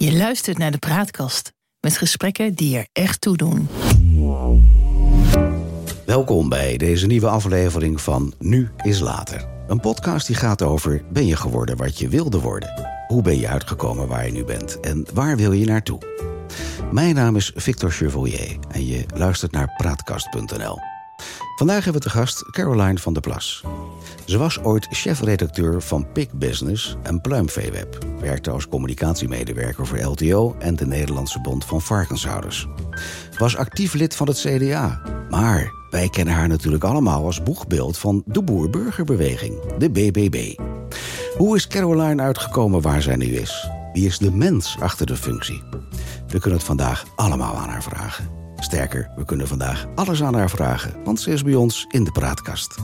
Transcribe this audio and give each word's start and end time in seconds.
Je 0.00 0.16
luistert 0.16 0.58
naar 0.58 0.70
de 0.70 0.78
Praatkast 0.78 1.52
met 1.80 1.96
gesprekken 1.96 2.54
die 2.54 2.76
er 2.76 2.86
echt 2.92 3.20
toe 3.20 3.36
doen. 3.36 3.68
Welkom 6.06 6.48
bij 6.48 6.76
deze 6.76 7.06
nieuwe 7.06 7.28
aflevering 7.28 8.00
van 8.00 8.34
Nu 8.38 8.70
is 8.82 9.00
Later. 9.00 9.48
Een 9.66 9.80
podcast 9.80 10.26
die 10.26 10.36
gaat 10.36 10.62
over 10.62 11.02
ben 11.10 11.26
je 11.26 11.36
geworden 11.36 11.76
wat 11.76 11.98
je 11.98 12.08
wilde 12.08 12.40
worden? 12.40 12.88
Hoe 13.06 13.22
ben 13.22 13.38
je 13.38 13.48
uitgekomen 13.48 14.08
waar 14.08 14.26
je 14.26 14.32
nu 14.32 14.44
bent 14.44 14.80
en 14.80 15.06
waar 15.14 15.36
wil 15.36 15.52
je 15.52 15.66
naartoe? 15.66 16.00
Mijn 16.92 17.14
naam 17.14 17.36
is 17.36 17.52
Victor 17.54 17.90
Chevallier 17.90 18.56
en 18.70 18.86
je 18.86 19.04
luistert 19.14 19.52
naar 19.52 19.74
praatkast.nl. 19.76 20.97
Vandaag 21.58 21.84
hebben 21.84 22.02
we 22.02 22.08
te 22.08 22.14
gast 22.14 22.50
Caroline 22.50 22.98
van 22.98 23.12
der 23.12 23.22
Plas. 23.22 23.62
Ze 24.24 24.38
was 24.38 24.62
ooit 24.62 24.86
chefredacteur 24.90 25.82
van 25.82 26.12
Pig 26.12 26.32
Business 26.32 26.96
en 27.02 27.20
Pluimveeweb. 27.20 27.98
Werkte 28.20 28.50
als 28.50 28.68
communicatiemedewerker 28.68 29.86
voor 29.86 29.98
LTO 29.98 30.56
en 30.58 30.76
de 30.76 30.86
Nederlandse 30.86 31.40
Bond 31.40 31.64
van 31.64 31.80
Varkenshouders. 31.80 32.66
Was 33.38 33.56
actief 33.56 33.94
lid 33.94 34.16
van 34.16 34.26
het 34.26 34.38
CDA. 34.38 35.02
Maar 35.30 35.72
wij 35.90 36.08
kennen 36.08 36.34
haar 36.34 36.48
natuurlijk 36.48 36.84
allemaal 36.84 37.24
als 37.24 37.42
boegbeeld 37.42 37.98
van 37.98 38.22
de 38.26 38.42
Boer-Burgerbeweging, 38.42 39.76
de 39.78 39.90
BBB. 39.90 40.58
Hoe 41.36 41.56
is 41.56 41.66
Caroline 41.66 42.22
uitgekomen 42.22 42.80
waar 42.80 43.02
zij 43.02 43.16
nu 43.16 43.26
is? 43.26 43.68
Wie 43.92 44.06
is 44.06 44.18
de 44.18 44.32
mens 44.32 44.76
achter 44.80 45.06
de 45.06 45.16
functie? 45.16 45.62
We 46.28 46.40
kunnen 46.40 46.58
het 46.58 46.68
vandaag 46.68 47.04
allemaal 47.16 47.54
aan 47.54 47.68
haar 47.68 47.82
vragen. 47.82 48.47
Sterker, 48.60 49.10
we 49.16 49.24
kunnen 49.24 49.48
vandaag 49.48 49.86
alles 49.94 50.22
aan 50.22 50.34
haar 50.34 50.50
vragen, 50.50 51.04
want 51.04 51.20
ze 51.20 51.30
is 51.30 51.42
bij 51.42 51.54
ons 51.54 51.86
in 51.88 52.04
de 52.04 52.12
praatkast. 52.12 52.76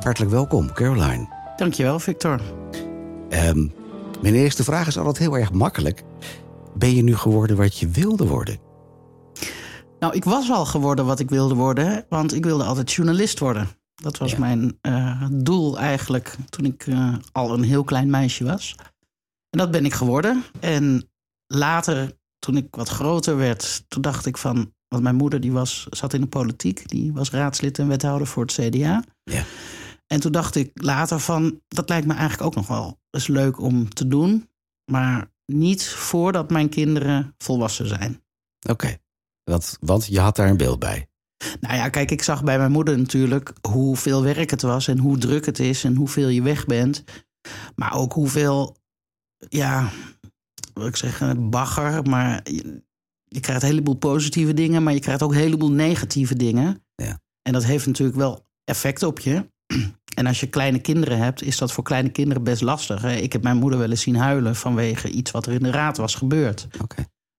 Hartelijk 0.00 0.32
welkom, 0.32 0.72
Caroline. 0.72 1.28
Dankjewel, 1.56 1.98
Victor. 1.98 2.40
Um, 3.30 3.72
mijn 4.22 4.34
eerste 4.34 4.64
vraag 4.64 4.86
is 4.86 4.98
altijd 4.98 5.18
heel 5.18 5.38
erg 5.38 5.52
makkelijk. 5.52 6.02
Ben 6.74 6.94
je 6.94 7.02
nu 7.02 7.16
geworden 7.16 7.56
wat 7.56 7.78
je 7.78 7.88
wilde 7.88 8.26
worden? 8.26 8.58
Nou, 9.98 10.14
ik 10.14 10.24
was 10.24 10.50
al 10.50 10.66
geworden 10.66 11.06
wat 11.06 11.20
ik 11.20 11.30
wilde 11.30 11.54
worden, 11.54 12.06
want 12.08 12.34
ik 12.34 12.44
wilde 12.44 12.64
altijd 12.64 12.92
journalist 12.92 13.38
worden. 13.38 13.68
Dat 13.94 14.18
was 14.18 14.36
mijn 14.36 14.78
uh, 14.82 15.26
doel 15.32 15.78
eigenlijk 15.78 16.36
toen 16.48 16.64
ik 16.64 16.86
uh, 16.86 17.14
al 17.32 17.52
een 17.52 17.62
heel 17.62 17.84
klein 17.84 18.10
meisje 18.10 18.44
was. 18.44 18.74
En 19.50 19.58
dat 19.58 19.70
ben 19.70 19.84
ik 19.84 19.94
geworden. 19.94 20.44
En 20.60 21.10
later, 21.46 22.16
toen 22.38 22.56
ik 22.56 22.74
wat 22.74 22.88
groter 22.88 23.36
werd, 23.36 23.84
toen 23.88 24.02
dacht 24.02 24.26
ik 24.26 24.36
van... 24.36 24.74
Want 24.88 25.02
mijn 25.02 25.14
moeder 25.14 25.40
die 25.40 25.52
was, 25.52 25.86
zat 25.90 26.12
in 26.12 26.20
de 26.20 26.26
politiek. 26.26 26.88
Die 26.88 27.12
was 27.12 27.30
raadslid 27.30 27.78
en 27.78 27.88
wethouder 27.88 28.26
voor 28.26 28.42
het 28.42 28.52
CDA. 28.52 29.04
Ja. 29.22 29.44
En 30.06 30.20
toen 30.20 30.32
dacht 30.32 30.54
ik 30.54 30.70
later 30.74 31.20
van, 31.20 31.60
dat 31.68 31.88
lijkt 31.88 32.06
me 32.06 32.14
eigenlijk 32.14 32.42
ook 32.42 32.54
nog 32.54 32.66
wel 32.66 33.00
eens 33.10 33.26
leuk 33.26 33.60
om 33.60 33.88
te 33.88 34.08
doen. 34.08 34.48
Maar 34.90 35.30
niet 35.46 35.88
voordat 35.88 36.50
mijn 36.50 36.68
kinderen 36.68 37.34
volwassen 37.38 37.88
zijn. 37.88 38.22
Oké, 38.68 38.96
want, 39.44 39.76
want 39.80 40.06
je 40.06 40.20
had 40.20 40.36
daar 40.36 40.48
een 40.48 40.56
beeld 40.56 40.78
bij. 40.78 41.08
Nou 41.60 41.74
ja, 41.74 41.88
kijk, 41.88 42.10
ik 42.10 42.22
zag 42.22 42.44
bij 42.44 42.58
mijn 42.58 42.72
moeder 42.72 42.98
natuurlijk 42.98 43.52
hoeveel 43.68 44.22
werk 44.22 44.50
het 44.50 44.62
was 44.62 44.88
en 44.88 44.98
hoe 44.98 45.18
druk 45.18 45.46
het 45.46 45.58
is 45.58 45.84
en 45.84 45.94
hoeveel 45.94 46.28
je 46.28 46.42
weg 46.42 46.66
bent. 46.66 47.04
Maar 47.74 47.94
ook 47.94 48.12
hoeveel, 48.12 48.76
ja, 49.48 49.90
wil 50.74 50.86
ik 50.86 50.96
zeggen, 50.96 51.50
bagger. 51.50 52.02
Maar 52.02 52.46
je, 53.36 53.42
krijgt 53.42 53.62
een 53.62 53.68
heleboel 53.68 53.94
positieve 53.94 54.54
dingen, 54.54 54.82
maar 54.82 54.92
je 54.92 55.00
krijgt 55.00 55.22
ook 55.22 55.30
een 55.32 55.38
heleboel 55.38 55.72
negatieve 55.72 56.36
dingen. 56.36 56.84
Ja. 56.94 57.20
En 57.42 57.52
dat 57.52 57.64
heeft 57.64 57.86
natuurlijk 57.86 58.18
wel 58.18 58.46
effect 58.64 59.02
op 59.02 59.18
je. 59.18 59.50
En 60.14 60.26
als 60.26 60.40
je 60.40 60.46
kleine 60.46 60.78
kinderen 60.78 61.18
hebt, 61.18 61.42
is 61.42 61.58
dat 61.58 61.72
voor 61.72 61.84
kleine 61.84 62.08
kinderen 62.08 62.42
best 62.42 62.62
lastig. 62.62 63.04
Ik 63.04 63.32
heb 63.32 63.42
mijn 63.42 63.56
moeder 63.56 63.78
wel 63.78 63.90
eens 63.90 64.00
zien 64.00 64.16
huilen 64.16 64.56
vanwege 64.56 65.08
iets 65.08 65.30
wat 65.30 65.46
er 65.46 65.52
in 65.52 65.62
de 65.62 65.70
raad 65.70 65.96
was 65.96 66.14
gebeurd. 66.14 66.68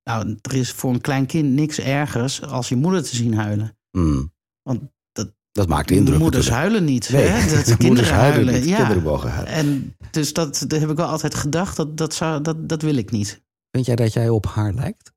Nou, 0.04 0.38
er 0.42 0.54
is 0.54 0.72
voor 0.72 0.94
een 0.94 1.02
klein 1.02 1.26
kind 1.26 1.54
niks 1.54 1.80
ergers 1.80 2.42
als 2.42 2.70
je 2.70 2.76
moeder 2.76 3.04
te 3.04 3.16
zien 3.16 3.34
huilen. 3.34 3.78
Mm. 3.92 4.34
Want 4.62 4.82
dat, 5.12 5.34
Dat 5.52 5.68
maakt 5.68 5.92
indruk. 5.92 6.20
moeders 6.20 6.46
natuurlijk. 6.46 6.74
huilen 6.74 6.94
niet. 6.94 7.10
Nee, 7.10 7.28
hè? 7.28 7.40
Dat 7.56 7.66
moeders 7.68 7.78
kinderen 7.78 8.14
huilen 8.14 8.34
huilen. 8.34 8.54
niet, 8.54 8.70
ja. 8.70 8.78
kinderen 8.78 9.04
mogen 9.04 9.32
huilen. 9.32 9.54
En 9.54 9.96
dus 10.12 10.34
dat, 10.34 10.66
dat 10.68 10.80
heb 10.80 10.90
ik 10.90 10.98
wel 10.98 11.08
altijd 11.08 11.36
gedacht, 11.36 11.76
dat, 11.76 11.98
dat, 11.98 12.14
zou, 12.14 12.42
dat, 12.42 12.70
dat 12.70 12.82
wil 12.82 12.96
ik 12.96 13.12
niet. 13.12 13.42
Vind 13.72 13.86
jij 13.86 13.96
dat 13.96 14.14
jij 14.14 14.30
op 14.30 14.46
haar 14.46 14.74
lijkt? 14.74 15.16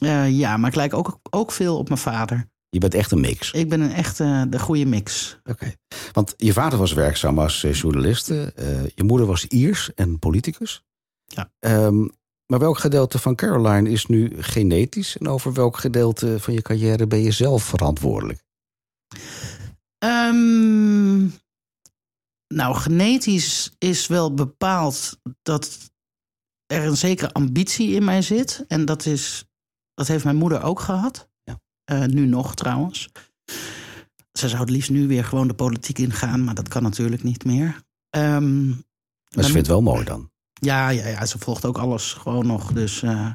Eh, 0.00 0.38
ja, 0.38 0.56
maar 0.56 0.70
ik 0.70 0.76
lijk 0.76 0.94
ook, 0.94 1.18
ook 1.30 1.52
veel 1.52 1.78
op 1.78 1.88
mijn 1.88 2.00
vader. 2.00 2.52
Je 2.68 2.78
bent 2.78 2.94
echt 2.94 3.10
een 3.10 3.20
mix. 3.20 3.50
Ik 3.50 3.68
ben 3.68 3.80
een 3.80 3.92
echte, 3.92 4.46
de 4.50 4.58
goede 4.58 4.84
mix. 4.86 5.38
Oké. 5.44 5.72
Want 6.12 6.34
je 6.36 6.52
vader 6.52 6.78
was 6.78 6.92
werkzaam 6.92 7.38
als 7.38 7.64
eh, 7.64 7.72
journalist. 7.74 8.30
eh, 8.30 8.86
je 8.94 9.04
moeder 9.04 9.26
was 9.26 9.46
Iers 9.46 9.94
en 9.94 10.18
politicus. 10.18 10.84
Ja. 11.24 11.52
Ehm, 11.58 12.00
maar 12.46 12.58
welk 12.58 12.78
gedeelte 12.78 13.18
van 13.18 13.34
Caroline 13.34 13.90
is 13.90 14.06
nu 14.06 14.42
genetisch? 14.42 15.16
En 15.16 15.28
over 15.28 15.52
welk 15.52 15.76
gedeelte 15.76 16.40
van 16.40 16.54
je 16.54 16.62
carrière 16.62 17.06
ben 17.06 17.22
je 17.22 17.30
zelf 17.30 17.62
verantwoordelijk? 17.64 18.42
Ehm, 19.98 21.18
nou, 22.54 22.74
genetisch 22.74 23.74
is 23.78 24.06
wel 24.06 24.34
bepaald 24.34 25.20
dat 25.42 25.92
er 26.66 26.84
een 26.84 26.96
zekere 26.96 27.32
ambitie 27.32 27.90
in 27.90 28.04
mij 28.04 28.22
zit. 28.22 28.64
En 28.68 28.84
dat, 28.84 29.06
is, 29.06 29.44
dat 29.94 30.06
heeft 30.08 30.24
mijn 30.24 30.36
moeder 30.36 30.62
ook 30.62 30.80
gehad. 30.80 31.28
Ja. 31.42 31.60
Eh, 31.84 32.04
nu 32.04 32.26
nog 32.26 32.54
trouwens. 32.54 33.08
Ze 34.32 34.48
zou 34.48 34.60
het 34.60 34.70
liefst 34.70 34.90
nu 34.90 35.06
weer 35.06 35.24
gewoon 35.24 35.48
de 35.48 35.54
politiek 35.54 35.98
ingaan, 35.98 36.44
maar 36.44 36.54
dat 36.54 36.68
kan 36.68 36.82
natuurlijk 36.82 37.22
niet 37.22 37.44
meer. 37.44 37.82
Ehm, 38.10 38.66
Maar 38.68 38.76
ze 39.30 39.42
vindt 39.42 39.56
het 39.56 39.66
wel 39.66 39.82
mooi 39.82 40.04
dan. 40.04 40.30
ja, 40.52 40.88
ja, 40.88 41.06
ja, 41.06 41.26
ze 41.26 41.38
volgt 41.38 41.64
ook 41.64 41.78
alles 41.78 42.12
gewoon 42.12 42.46
nog. 42.46 42.72
Dus, 42.72 43.02
eh, 43.02 43.30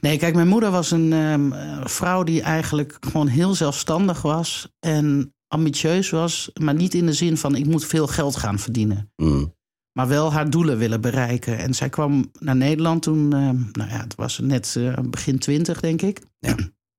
Nee, 0.00 0.18
kijk, 0.18 0.34
mijn 0.34 0.48
moeder 0.48 0.70
was 0.70 0.90
een 0.90 1.12
ehm, 1.12 1.52
eh, 1.52 1.86
vrouw 1.86 2.22
die 2.22 2.42
eigenlijk 2.42 2.96
gewoon 3.00 3.26
heel 3.26 3.54
zelfstandig 3.54 4.22
was 4.22 4.68
en 4.78 5.34
ambitieus 5.48 6.10
was, 6.10 6.50
maar 6.60 6.74
niet 6.74 6.94
in 6.94 7.06
de 7.06 7.12
zin 7.12 7.36
van 7.36 7.54
ik 7.54 7.66
moet 7.66 7.84
veel 7.86 8.06
geld 8.06 8.36
gaan 8.36 8.58
verdienen. 8.58 9.12
Mm. 9.16 9.54
Maar 9.92 10.08
wel 10.08 10.32
haar 10.32 10.50
doelen 10.50 10.78
willen 10.78 11.00
bereiken. 11.00 11.58
En 11.58 11.74
zij 11.74 11.88
kwam 11.88 12.30
naar 12.38 12.56
Nederland 12.56 13.02
toen, 13.02 13.32
ehm, 13.32 13.56
nou 13.72 13.90
ja, 13.90 14.00
het 14.00 14.14
was 14.14 14.38
net 14.38 14.74
eh, 14.76 14.98
begin 14.98 15.38
twintig, 15.38 15.80
denk 15.80 16.02
ik. 16.02 16.20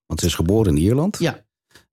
Want 0.05 0.19
ze 0.19 0.25
is 0.25 0.35
geboren 0.35 0.75
in 0.75 0.81
Ierland. 0.81 1.17
Ja, 1.19 1.45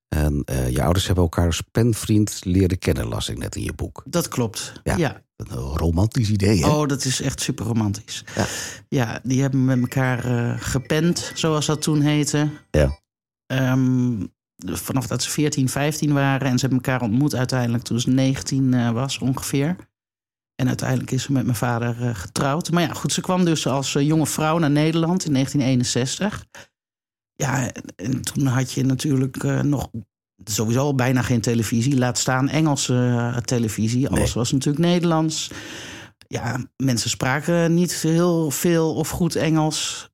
En 0.08 0.42
eh, 0.44 0.68
je 0.70 0.82
ouders 0.82 1.06
hebben 1.06 1.24
elkaar 1.24 1.46
als 1.46 1.60
penvriend 1.60 2.40
leren 2.44 2.78
kennen, 2.78 3.08
las 3.08 3.28
ik 3.28 3.38
net 3.38 3.56
in 3.56 3.62
je 3.62 3.72
boek. 3.72 4.02
dat 4.06 4.28
klopt. 4.28 4.72
Ja. 4.82 4.96
ja. 4.96 5.22
Een 5.36 5.56
romantisch 5.56 6.30
idee, 6.30 6.58
hè? 6.64 6.68
Oh, 6.68 6.86
dat 6.86 7.04
is 7.04 7.20
echt 7.20 7.40
super 7.40 7.64
romantisch. 7.66 8.24
Ja. 8.34 8.46
Ja, 8.88 9.20
die 9.22 9.40
hebben 9.40 9.64
met 9.64 9.80
elkaar 9.80 10.24
eh, 10.24 10.54
gepend, 10.60 11.32
zoals 11.34 11.66
dat 11.66 11.82
toen 11.82 12.00
heette. 12.00 12.48
Ja. 12.70 12.98
Ehm, 13.46 14.24
vanaf 14.56 15.06
dat 15.06 15.22
ze 15.22 15.30
14, 15.30 15.68
15 15.68 16.12
waren. 16.12 16.48
En 16.48 16.58
ze 16.58 16.66
hebben 16.66 16.84
elkaar 16.84 17.02
ontmoet 17.08 17.34
uiteindelijk 17.34 17.84
toen 17.84 18.00
ze 18.00 18.10
19 18.10 18.74
eh, 18.74 18.90
was 18.90 19.18
ongeveer. 19.18 19.76
En 20.60 20.68
uiteindelijk 20.68 21.10
is 21.10 21.22
ze 21.22 21.32
met 21.32 21.44
mijn 21.44 21.56
vader 21.56 22.02
eh, 22.02 22.14
getrouwd. 22.14 22.70
Maar 22.70 22.82
ja, 22.82 22.92
goed, 22.92 23.12
ze 23.12 23.20
kwam 23.20 23.44
dus 23.44 23.66
als 23.66 23.94
eh, 23.94 24.06
jonge 24.06 24.26
vrouw 24.26 24.58
naar 24.58 24.70
Nederland 24.70 25.24
in 25.24 25.32
1961. 25.32 26.46
Ja, 27.34 27.72
en, 27.72 27.82
en 27.96 28.20
toen 28.20 28.46
had 28.46 28.72
je 28.72 28.84
natuurlijk 28.84 29.36
eh, 29.36 29.60
nog 29.60 29.88
sowieso 30.44 30.80
al 30.80 30.94
bijna 30.94 31.22
geen 31.22 31.40
televisie. 31.40 31.98
Laat 31.98 32.18
staan 32.18 32.48
Engelse 32.48 33.32
televisie. 33.44 34.08
Alles 34.08 34.24
Nee. 34.24 34.32
was 34.34 34.52
natuurlijk 34.52 34.84
Nederlands. 34.84 35.50
Ja, 36.28 36.66
mensen 36.76 37.10
spraken 37.10 37.74
niet 37.74 37.92
heel 37.92 38.50
veel 38.50 38.94
of 38.94 39.08
goed 39.08 39.36
Engels. 39.36 40.07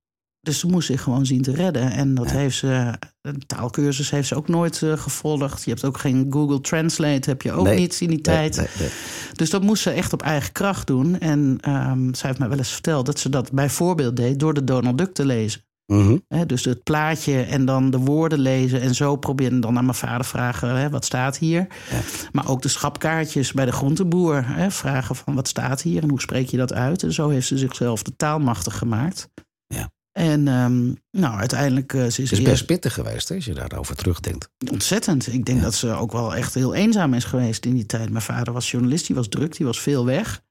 Dus 0.44 0.58
ze 0.58 0.66
moest 0.66 0.86
zich 0.86 1.02
gewoon 1.02 1.26
zien 1.26 1.42
te 1.42 1.52
redden. 1.54 1.90
En 1.90 2.14
dat 2.14 2.30
Ja. 2.30 2.36
heeft 2.36 2.56
ze, 2.56 2.92
een 3.22 3.42
taalkursus 3.46 4.10
heeft 4.10 4.28
ze 4.28 4.34
ook 4.34 4.48
nooit 4.48 4.82
eh, 4.82 4.92
gevolgd. 4.98 5.64
Je 5.64 5.70
hebt 5.70 5.84
ook 5.84 5.98
geen 5.98 6.26
Google 6.30 6.60
Translate, 6.60 7.28
heb 7.30 7.42
je 7.42 7.52
ook 7.52 7.64
Nee. 7.66 7.78
niet 7.78 8.00
in 8.00 8.08
die 8.08 8.20
Nee, 8.22 8.50
tijd. 8.50 8.56
nee. 8.78 8.88
Dus 9.32 9.50
dat 9.50 9.62
moest 9.62 9.82
ze 9.82 9.90
echt 9.90 10.12
op 10.12 10.22
eigen 10.22 10.52
kracht 10.52 10.86
doen. 10.86 11.18
En 11.18 11.58
ehm 11.60 12.14
zij 12.14 12.28
heeft 12.28 12.38
mij 12.38 12.48
wel 12.48 12.58
eens 12.58 12.72
verteld 12.72 13.06
dat 13.06 13.18
ze 13.18 13.28
dat 13.28 13.52
bijvoorbeeld 13.52 14.16
deed 14.16 14.38
door 14.40 14.54
de 14.54 14.64
Donald 14.64 14.98
Duck 14.98 15.14
te 15.14 15.26
lezen. 15.26 15.62
Mhm. 15.86 16.16
Dus 16.46 16.64
het 16.64 16.82
plaatje 16.82 17.42
en 17.42 17.64
dan 17.64 17.90
de 17.90 17.98
woorden 17.98 18.38
lezen. 18.38 18.80
En 18.80 18.94
zo 18.94 19.16
probeerde 19.16 19.58
dan 19.58 19.76
aan 19.78 19.84
mijn 19.84 19.96
vader 19.96 20.24
vragen, 20.26 20.76
hè, 20.76 20.90
wat 20.90 21.04
staat 21.04 21.38
hier? 21.38 21.66
Ja. 21.90 22.00
Maar 22.32 22.48
ook 22.48 22.62
de 22.62 22.68
schapkaartjes 22.68 23.52
bij 23.52 23.64
de 23.64 23.72
groenteboer. 23.72 24.44
Hè, 24.46 24.70
vragen 24.70 25.16
van, 25.16 25.34
wat 25.34 25.48
staat 25.48 25.82
hier 25.82 26.02
en 26.02 26.08
hoe 26.10 26.20
spreek 26.20 26.48
je 26.48 26.56
dat 26.56 26.72
uit? 26.72 27.02
En 27.02 27.12
zo 27.12 27.28
heeft 27.28 27.46
ze 27.46 27.58
zichzelf 27.58 28.02
de 28.02 28.16
taalmachtig 28.16 28.78
gemaakt. 28.78 29.28
Ja. 29.66 29.90
En 30.18 30.48
ehm, 30.48 30.92
nou, 31.10 31.38
uiteindelijk 31.38 31.94
eh, 31.94 32.00
ze 32.00 32.06
is 32.22 32.30
Het 32.30 32.38
is 32.38 32.42
best 32.44 32.66
pittig 32.66 32.94
geweest, 32.94 33.28
hè, 33.28 33.34
als 33.34 33.44
je 33.44 33.54
daarover 33.54 33.96
terugdenkt. 33.96 34.48
Ontzettend. 34.70 35.26
Ik 35.32 35.44
denk 35.44 35.58
Ja. 35.58 35.64
dat 35.64 35.74
ze 35.74 35.88
ook 35.90 36.12
wel 36.12 36.34
echt 36.34 36.54
heel 36.54 36.74
eenzaam 36.74 37.14
is 37.14 37.24
geweest 37.24 37.64
in 37.66 37.74
die 37.74 37.86
tijd. 37.86 38.10
Mijn 38.10 38.22
vader 38.24 38.52
was 38.52 38.70
journalist, 38.70 39.06
die 39.06 39.16
was 39.16 39.28
druk, 39.28 39.56
die 39.56 39.66
was 39.66 39.80
veel 39.80 40.04
weg. 40.04 40.42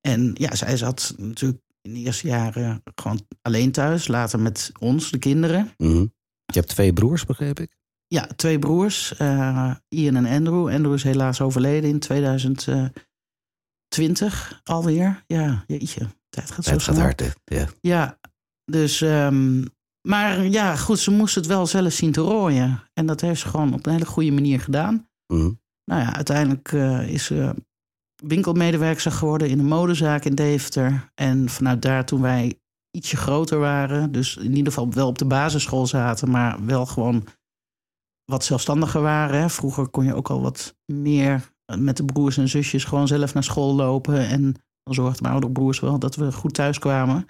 En 0.00 0.30
ja, 0.34 0.54
zij 0.54 0.76
zat 0.76 1.14
natuurlijk 1.16 1.62
in 1.82 1.92
de 1.94 2.00
eerste 2.00 2.26
jaren 2.26 2.82
gewoon 2.94 3.26
alleen 3.42 3.72
thuis. 3.72 4.08
Later 4.08 4.40
met 4.40 4.72
ons, 4.78 5.10
de 5.10 5.18
kinderen. 5.18 5.72
Mhm. 5.78 6.00
Je 6.46 6.60
hebt 6.60 6.68
twee 6.68 6.92
broers, 6.92 7.24
begreep 7.24 7.60
ik? 7.60 7.76
Ja, 8.06 8.26
twee 8.36 8.58
broers, 8.58 9.16
eh, 9.16 9.74
Ian 9.88 10.16
en 10.16 10.26
Andrew. 10.26 10.68
Andrew 10.68 10.94
is 10.94 11.02
helaas 11.02 11.40
overleden 11.40 11.90
in 11.90 11.98
2020 11.98 14.60
alweer. 14.64 15.24
Ja, 15.26 15.64
jeetje, 15.66 16.06
tijd 16.28 16.50
gaat 16.50 16.64
zo 16.64 16.70
Het 16.70 16.82
gaat 16.82 16.98
hard, 16.98 17.20
hè? 17.20 17.28
Ja. 17.44 17.68
Ja, 17.80 18.18
Dus, 18.64 19.00
ehm, 19.00 19.64
maar 20.08 20.46
ja, 20.46 20.76
goed, 20.76 20.98
ze 20.98 21.10
moest 21.10 21.34
het 21.34 21.46
wel 21.46 21.66
zelf 21.66 21.92
zien 21.92 22.12
te 22.12 22.20
rooien. 22.20 22.82
En 22.92 23.06
dat 23.06 23.20
heeft 23.20 23.40
ze 23.40 23.48
gewoon 23.48 23.74
op 23.74 23.86
een 23.86 23.92
hele 23.92 24.06
goede 24.06 24.32
manier 24.32 24.60
gedaan. 24.60 25.08
Mhm. 25.26 25.50
Nou 25.84 26.02
ja, 26.02 26.14
uiteindelijk 26.14 26.72
eh, 26.72 27.08
is 27.08 27.24
ze 27.24 27.54
winkelmedewerker 28.22 29.12
geworden 29.12 29.48
in 29.48 29.58
een 29.58 29.66
modezaak 29.66 30.24
in 30.24 30.34
Deventer. 30.34 31.10
En 31.14 31.48
vanuit 31.48 31.82
daar, 31.82 32.04
toen 32.04 32.20
wij 32.20 32.60
ietsje 32.90 33.16
groter 33.16 33.58
waren, 33.58 34.12
dus 34.12 34.36
in 34.36 34.56
ieder 34.56 34.72
geval 34.72 34.92
wel 34.92 35.08
op 35.08 35.18
de 35.18 35.24
basisschool 35.24 35.86
zaten, 35.86 36.30
maar 36.30 36.64
wel 36.66 36.86
gewoon 36.86 37.26
wat 38.24 38.44
zelfstandiger 38.44 39.00
waren. 39.00 39.40
Hè. 39.40 39.50
Vroeger 39.50 39.88
kon 39.88 40.04
je 40.04 40.14
ook 40.14 40.30
al 40.30 40.42
wat 40.42 40.76
meer 40.92 41.52
met 41.78 41.96
de 41.96 42.04
broers 42.04 42.36
en 42.36 42.48
zusjes 42.48 42.84
gewoon 42.84 43.06
zelf 43.06 43.34
naar 43.34 43.44
school 43.44 43.74
lopen. 43.74 44.28
En 44.28 44.54
zorgden 44.84 45.22
mijn 45.22 45.32
oudere 45.32 45.52
broers 45.52 45.80
wel 45.80 45.98
dat 45.98 46.16
we 46.16 46.32
goed 46.32 46.54
thuis 46.54 46.78
kwamen. 46.78 47.26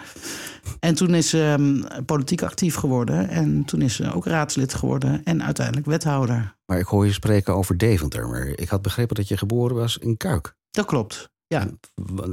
En 0.81 0.95
toen 0.95 1.15
is 1.15 1.29
ze 1.29 1.57
ehm, 1.59 2.05
politiek 2.05 2.43
actief 2.43 2.75
geworden. 2.75 3.29
En 3.29 3.65
toen 3.65 3.83
is 3.83 3.95
ze 3.95 4.15
ook 4.15 4.27
raadslid 4.27 4.75
geworden 4.75 5.25
en 5.25 5.43
uiteindelijk 5.43 5.87
wethouder. 5.87 6.57
Maar 6.67 6.79
ik 6.79 6.87
hoor 6.87 7.07
je 7.07 7.13
spreken 7.13 7.55
over 7.55 7.79
Deventer. 7.79 8.29
Maar 8.29 8.47
ik 8.47 8.69
had 8.69 8.83
begrepen 8.83 9.15
dat 9.15 9.29
je 9.29 9.37
geboren 9.37 9.77
was 9.77 9.99
in 9.99 10.17
Kuik. 10.17 10.55
Dat 10.71 10.87
klopt. 10.87 11.33
Ja, 11.47 11.69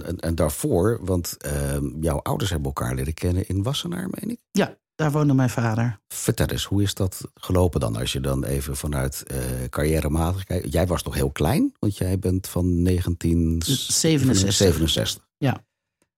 En, 0.02 0.20
en 0.20 0.36
daarvoor, 0.36 1.00
want 1.02 1.38
ehm, 1.38 1.86
jouw 2.00 2.18
ouders 2.18 2.50
hebben 2.50 2.68
elkaar 2.68 2.96
leren 2.96 3.14
kennen 3.14 3.48
in 3.48 3.64
Wassenaar, 3.64 4.08
meen 4.10 4.30
ik. 4.30 4.40
ja 4.52 4.78
daar 5.02 5.12
woonde 5.12 5.34
mijn 5.34 5.50
vader. 5.50 6.00
Vertel 6.08 6.46
eens, 6.48 6.64
hoe 6.66 6.82
is 6.82 6.94
dat 6.94 7.22
gelopen 7.36 7.80
dan? 7.80 7.96
Als 7.96 8.14
je 8.14 8.20
dan 8.20 8.44
even 8.44 8.76
vanuit 8.76 9.24
eh 9.28 9.38
carrièrematig 9.70 10.44
kijkt. 10.44 10.74
Jij 10.74 10.88
was 10.88 11.04
nog 11.04 11.14
heel 11.14 11.32
klein, 11.32 11.74
want 11.80 11.98
jij 11.98 12.20
bent 12.20 12.48
van 12.48 12.84
1967. 12.84 14.54
67. 14.54 15.28
Ja. 15.38 15.64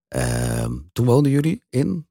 Ehm, 0.08 0.72
toen 0.94 1.06
woonden 1.06 1.32
jullie 1.32 1.62
in? 1.70 2.08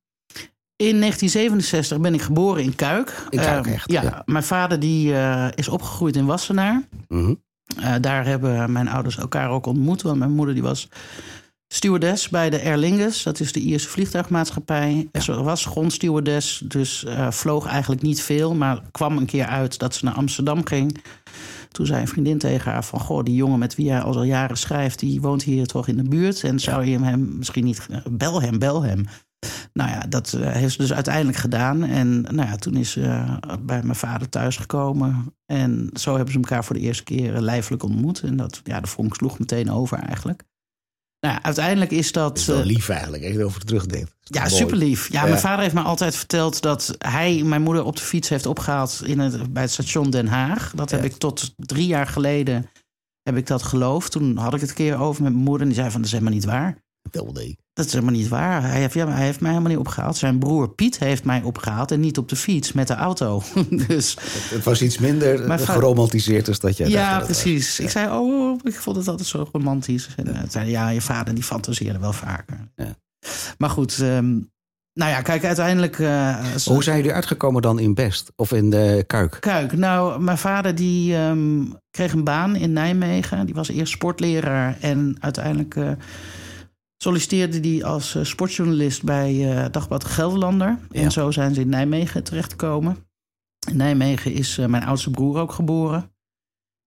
In 0.77 0.99
1967 0.99 2.01
ben 2.01 2.15
ik 2.15 2.23
geboren 2.23 2.63
in 2.63 2.75
Kuik. 2.75 3.27
In 3.31 3.39
Kuik, 3.39 3.67
Eh, 3.67 3.73
echt, 3.73 3.91
Ja, 3.93 4.03
ja. 4.03 4.23
mijn 4.27 4.45
vader 4.45 4.81
die, 4.81 5.15
eh, 5.15 5.49
is 5.55 5.69
opgegroeid 5.69 6.17
in 6.17 6.27
Wassenaar. 6.27 6.89
Mhm. 7.09 7.35
Eh, 7.77 7.95
daar 8.01 8.27
hebben 8.27 8.73
mijn 8.73 8.89
ouders 8.89 9.17
elkaar 9.17 9.51
ook 9.51 9.67
ontmoet. 9.67 10.03
Want 10.03 10.19
mijn 10.19 10.31
moeder 10.33 10.55
die 10.55 10.63
was 10.63 10.89
stewardess 11.75 12.29
bij 12.29 12.51
de 12.51 12.63
Aer 12.65 12.77
Lingus. 12.77 13.23
Dat 13.23 13.41
is 13.41 13.53
de 13.53 13.61
Ierse 13.61 13.89
vliegtuigmaatschappij. 13.89 15.09
Ze 15.13 15.43
was 15.43 15.65
grondstewardess, 15.65 16.63
dus 16.65 17.05
eh, 17.05 17.31
vloog 17.31 17.67
eigenlijk 17.67 18.03
niet 18.03 18.23
veel. 18.23 18.55
Maar 18.55 18.83
kwam 18.91 19.17
een 19.17 19.27
keer 19.27 19.47
uit 19.47 19.79
dat 19.79 19.95
ze 19.95 20.05
naar 20.05 20.15
Amsterdam 20.15 20.67
ging. 20.67 21.03
Toen 21.71 21.87
zei 21.87 22.01
een 22.01 22.09
vriendin 22.09 22.39
tegen 22.39 22.73
haar 22.73 22.85
van... 22.85 23.01
goh, 23.01 23.23
die 23.23 23.35
jongen 23.35 23.59
met 23.59 23.75
wie 23.75 23.87
jij 23.87 24.01
al 24.01 24.23
jaren 24.23 24.57
schrijft... 24.57 24.99
die 24.99 25.21
woont 25.21 25.43
hier 25.43 25.67
toch 25.67 25.89
in 25.89 25.97
de 25.97 26.09
buurt. 26.09 26.45
En 26.45 26.61
zou 26.61 26.85
je 26.85 26.99
hem 26.99 27.37
misschien 27.37 27.65
niet... 27.65 27.87
Bel 28.11 28.43
hem, 28.43 28.59
bel 28.59 28.83
hem. 28.83 29.05
Nou 29.73 29.91
ja, 29.91 30.01
dat 30.09 30.33
eh, 30.33 30.53
heeft 30.53 30.73
ze 30.73 30.79
dus 30.79 30.93
uiteindelijk 30.93 31.37
gedaan. 31.37 31.85
En 31.85 32.21
nou 32.21 32.49
ja, 32.49 32.57
toen 32.57 32.75
is 32.75 32.91
ze 32.91 33.03
eh, 33.03 33.37
bij 33.61 33.83
mijn 33.83 33.97
vader 33.97 34.29
thuisgekomen. 34.29 35.35
En 35.47 35.91
zo 35.93 36.15
hebben 36.15 36.33
ze 36.33 36.39
elkaar 36.39 36.65
voor 36.65 36.77
de 36.77 36.83
eerste 36.83 37.05
keer 37.05 37.35
eh, 37.35 37.41
lijfelijk 37.41 37.83
ontmoet. 37.83 38.21
En 38.21 38.37
dat, 38.37 38.61
ja, 38.65 38.81
de 38.81 38.87
vonk 38.87 39.15
sloeg 39.15 39.39
meteen 39.39 39.71
over 39.71 39.99
eigenlijk. 39.99 40.43
Nou 41.23 41.35
ja, 41.35 41.43
uiteindelijk 41.43 41.91
is 41.91 42.13
dat... 42.13 42.29
Dat 42.29 42.39
is 42.39 42.47
wel 42.47 42.59
eh, 42.59 42.65
lief 42.65 42.89
eigenlijk, 42.89 43.23
als 43.23 43.33
je 43.33 43.39
erover 43.39 43.65
terugdenkt. 43.65 44.15
ja, 44.23 44.49
super 44.49 44.77
lief. 44.77 45.13
Ja, 45.13 45.21
Ja. 45.23 45.27
mijn 45.29 45.41
vader 45.41 45.61
heeft 45.63 45.75
me 45.75 45.81
altijd 45.81 46.17
verteld 46.17 46.63
dat 46.63 46.95
hij 46.99 47.43
mijn 47.43 47.63
moeder 47.63 47.85
op 47.85 47.97
de 47.97 48.03
fiets 48.03 48.29
heeft 48.29 48.47
opgehaald 48.47 49.03
in 49.05 49.19
het, 49.19 49.53
bij 49.53 49.63
het 49.63 49.71
station 49.73 50.11
Den 50.11 50.27
Haag. 50.27 50.73
Dat 50.75 50.91
heb 50.91 51.05
ik 51.05 51.13
tot 51.17 51.53
drie 51.57 51.87
jaar 51.87 52.07
geleden 52.07 52.71
heb 53.23 53.37
ik 53.37 53.47
dat 53.47 53.63
geloofd. 53.63 54.13
Toen 54.13 54.37
had 54.37 54.55
ik 54.55 54.61
het 54.61 54.69
een 54.69 54.75
keer 54.75 54.99
over 54.99 55.23
met 55.23 55.33
mijn 55.33 55.45
moeder 55.45 55.61
en 55.63 55.67
die 55.73 55.77
zei 55.77 55.91
van 55.91 56.01
dat 56.01 56.07
is 56.07 56.13
helemaal 56.13 56.35
niet 56.35 56.45
waar. 56.45 56.83
Wel 57.11 57.33
nee. 57.33 57.59
Dat 57.75 57.87
is 57.87 57.93
helemaal 57.93 58.15
niet 58.15 58.29
waar. 58.29 58.63
Hij 58.63 58.81
heeft, 58.81 58.95
ja, 58.95 59.09
hij 59.09 59.25
heeft 59.25 59.41
mij 59.41 59.51
helemaal 59.51 59.71
niet 59.73 59.81
opgehaald. 59.81 60.17
Zijn 60.17 60.39
broer 60.39 60.69
Piet 60.71 60.99
heeft 60.99 61.25
mij 61.25 61.43
opgehaald 61.43 61.91
en 61.91 62.01
niet 62.01 62.19
op 62.19 62.29
de 62.29 62.37
fiets 62.37 62.73
met 62.73 62.87
de 62.89 62.95
auto. 62.95 63.43
dus 63.87 64.17
Het 64.51 64.65
was 64.65 64.83
iets 64.83 64.99
minder 64.99 65.47
Maar 65.47 65.61
eh, 65.61 65.69
geromantiseerd 65.69 66.49
als 66.49 66.61
dat 66.61 66.77
jij 66.77 66.87
dacht 66.87 66.99
ja, 66.99 67.11
dat 67.19 67.29
het 67.29 67.29
was. 67.29 67.43
precies. 67.43 67.81
Ik 67.81 67.91
zei, 67.91 68.11
oh, 68.19 68.59
ik 68.63 68.75
vond 68.81 68.97
het 68.97 69.09
altijd 69.09 69.29
zo 69.29 69.49
romantisch. 69.53 70.09
En 70.17 70.27
hij 70.35 70.45
zei, 70.49 70.71
ja, 70.71 70.89
je 70.89 71.01
vader 71.01 71.35
die 71.35 71.45
fantaseerde 71.45 71.99
wel 71.99 72.13
vaker. 72.13 72.69
Ja. 72.77 72.97
Maar 73.59 73.71
goed, 73.71 73.99
ehm, 74.01 74.31
nou 74.95 75.11
ja, 75.11 75.21
kijk, 75.23 75.45
uiteindelijk... 75.45 75.99
eh, 75.99 76.37
Hoe 76.65 76.83
zijn 76.83 76.97
jullie 76.97 77.13
uitgekomen 77.13 77.63
dan 77.63 77.79
in 77.79 77.95
Best? 77.95 78.33
Of 78.37 78.53
in 78.53 78.71
de 78.71 79.05
Kuik? 79.07 79.37
Kuik. 79.41 79.73
Nou, 79.77 80.21
mijn 80.21 80.39
vader 80.39 80.75
die 80.75 81.15
ehm, 81.17 81.65
kreeg 81.91 82.13
een 82.13 82.25
baan 82.25 82.57
in 82.57 82.73
Nijmegen. 82.73 83.47
Die 83.47 83.55
was 83.55 83.69
eerst 83.69 83.93
sportleraar 83.93 84.77
en 84.81 85.17
uiteindelijk 85.21 85.77
eh, 85.77 85.91
solliciteerde 87.03 87.69
hij 87.69 87.85
als 87.85 88.15
eh, 88.15 88.25
sportjournalist 88.25 89.03
bij 89.03 89.51
eh, 89.51 89.71
Dagblad 89.71 90.05
Gelderlander. 90.05 90.79
Ja. 90.91 91.01
En 91.03 91.13
zo 91.13 91.31
zijn 91.31 91.55
ze 91.55 91.61
in 91.61 91.69
Nijmegen 91.69 92.25
terechtgekomen. 92.25 92.97
In 93.69 93.77
Nijmegen 93.77 94.33
is 94.33 94.59
eh, 94.59 94.67
mijn 94.67 94.85
oudste 94.85 95.11
broer 95.11 95.39
ook 95.39 95.53
geboren. 95.53 96.11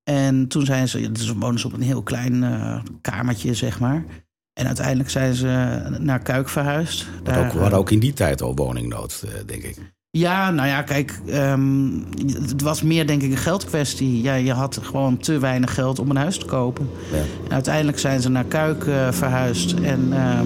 En 0.04 0.48
toen 0.48 0.66
zijn 0.66 0.88
ze, 0.88 1.12
dus 1.12 1.30
wonen 1.30 1.60
ze 1.60 1.68
op 1.68 1.74
een 1.74 1.82
heel 1.82 2.04
klein 2.04 2.44
eh, 2.44 2.84
kamertje, 3.02 3.54
zeg 3.54 3.80
maar. 3.80 4.06
En 4.54 4.66
uiteindelijk 4.66 5.10
zijn 5.10 5.34
ze 5.34 5.48
naar 6.00 6.20
Kuik 6.20 6.50
verhuisd. 6.50 7.06
We 7.06 7.32
hadden 7.32 7.46
ook, 7.46 7.54
we 7.54 7.60
hadden 7.60 7.80
ook 7.80 7.92
in 7.92 8.00
die 8.00 8.14
tijd 8.14 8.42
al 8.42 8.56
woningnood, 8.56 9.24
denk 9.46 9.64
ik. 9.64 9.95
Ja, 10.18 10.52
nou 10.52 10.68
ja, 10.68 10.82
kijk, 10.82 11.20
ehm, 11.28 11.90
het 12.42 12.62
was 12.62 12.82
meer 12.82 13.08
denk 13.08 13.22
ik 13.22 13.32
een 13.32 13.38
geldkwestie. 13.38 14.22
Ja, 14.22 14.34
je 14.34 14.52
had 14.52 14.80
gewoon 14.84 15.18
te 15.18 15.40
weinig 15.40 15.74
geld 15.74 16.00
om 16.00 16.10
een 16.10 16.16
huis 16.16 16.38
te 16.38 16.46
kopen. 16.46 16.90
Ja. 17.12 17.18
En 17.18 17.52
uiteindelijk 17.52 18.00
zijn 18.00 18.22
ze 18.22 18.30
naar 18.30 18.44
Kuik 18.44 18.86
eh, 18.88 19.12
verhuisd 19.12 19.74
en 19.74 20.08
ehm, 20.12 20.46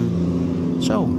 zo. 0.82 1.18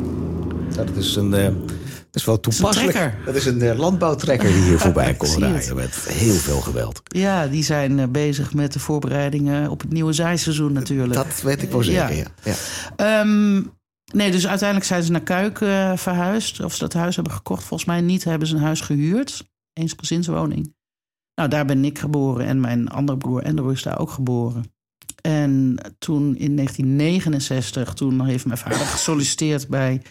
Ja, 0.76 0.84
dat 0.84 0.96
is 0.96 1.16
een. 1.16 1.34
eh, 1.34 1.44
dat 1.44 2.20
is 2.22 2.26
wel 2.26 2.40
toepasselijk. 2.40 3.14
Dat 3.26 3.36
is 3.36 3.46
een 3.46 3.62
eh, 3.62 3.80
landbouwtrekker 3.80 4.48
die 4.48 4.62
hier 4.62 4.80
voorbij 4.88 5.14
komt 5.14 5.38
rijden. 5.38 5.76
Met 5.76 5.96
heel 6.10 6.34
veel 6.34 6.62
geweld. 6.62 7.02
Ja, 7.04 7.48
die 7.48 7.64
zijn 7.64 8.12
bezig 8.12 8.54
met 8.54 8.74
de 8.74 8.80
voorbereidingen 8.80 9.70
op 9.70 9.82
het 9.82 9.92
nieuwe 9.92 10.14
zaaiseizoen 10.14 10.74
natuurlijk. 10.74 11.14
Dat 11.14 11.42
weet 11.44 11.62
ik 11.62 11.72
wel 11.72 11.84
zeker, 11.84 12.16
ja. 12.16 12.26
ja. 12.44 12.54
Ehm, 12.96 13.62
nee, 14.14 14.32
dus 14.32 14.48
uiteindelijk 14.48 14.88
zijn 14.90 15.04
ze 15.04 15.12
naar 15.12 15.22
Kuik 15.22 15.62
eh, 15.62 15.98
verhuisd. 15.98 16.60
Of 16.60 16.74
ze 16.74 16.80
dat 16.80 16.94
huis 16.94 17.16
hebben 17.16 17.34
gekocht, 17.34 17.64
volgens 17.64 17.90
mij 17.90 18.02
niet. 18.02 18.24
Hebben 18.24 18.48
ze 18.48 18.56
een 18.56 18.62
huis 18.62 18.82
gehuurd. 18.82 19.50
Eensgezinswoning. 19.74 20.76
Nou, 21.36 21.50
daar 21.50 21.66
ben 21.66 21.86
ik 21.86 22.00
geboren 22.00 22.46
en 22.46 22.60
mijn 22.60 22.90
andere 22.90 23.18
broer 23.18 23.44
Andrew 23.44 23.72
is 23.72 23.84
daar 23.84 24.00
ook 24.00 24.10
geboren. 24.12 24.74
En 25.22 25.78
toen 25.98 26.36
in 26.38 26.56
1969, 26.56 27.94
toen 27.94 28.26
heeft 28.26 28.46
mijn 28.46 28.58
vader 28.58 28.78
gesolliciteerd 28.78 29.68
bij 29.68 30.02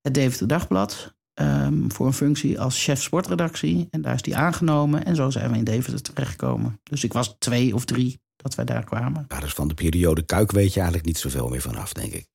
het 0.00 0.14
Deventer 0.14 0.46
Dagblad. 0.48 1.12
ehm, 1.34 1.88
voor 1.88 2.06
een 2.06 2.12
functie 2.12 2.60
als 2.60 2.84
chef 2.84 3.02
sportredactie. 3.02 3.88
En 3.90 4.02
daar 4.02 4.14
is 4.14 4.22
die 4.22 4.36
aangenomen. 4.36 5.04
En 5.04 5.16
zo 5.16 5.30
zijn 5.30 5.50
we 5.50 5.56
in 5.56 5.64
Deventer 5.64 6.02
terechtgekomen. 6.02 6.80
Dus 6.82 7.04
ik 7.04 7.12
was 7.12 7.36
twee 7.38 7.74
of 7.74 7.84
drie 7.84 8.20
dat 8.36 8.54
wij 8.54 8.64
daar 8.64 8.84
kwamen. 8.84 9.24
Ja, 9.28 9.40
dus 9.40 9.52
van 9.52 9.68
de 9.68 9.74
periode 9.74 10.22
Kuik 10.22 10.50
weet 10.50 10.72
je 10.72 10.74
eigenlijk 10.76 11.06
niet 11.06 11.18
zoveel 11.18 11.48
meer 11.48 11.60
vanaf, 11.60 11.92
denk 11.92 12.12
ik. 12.12 12.26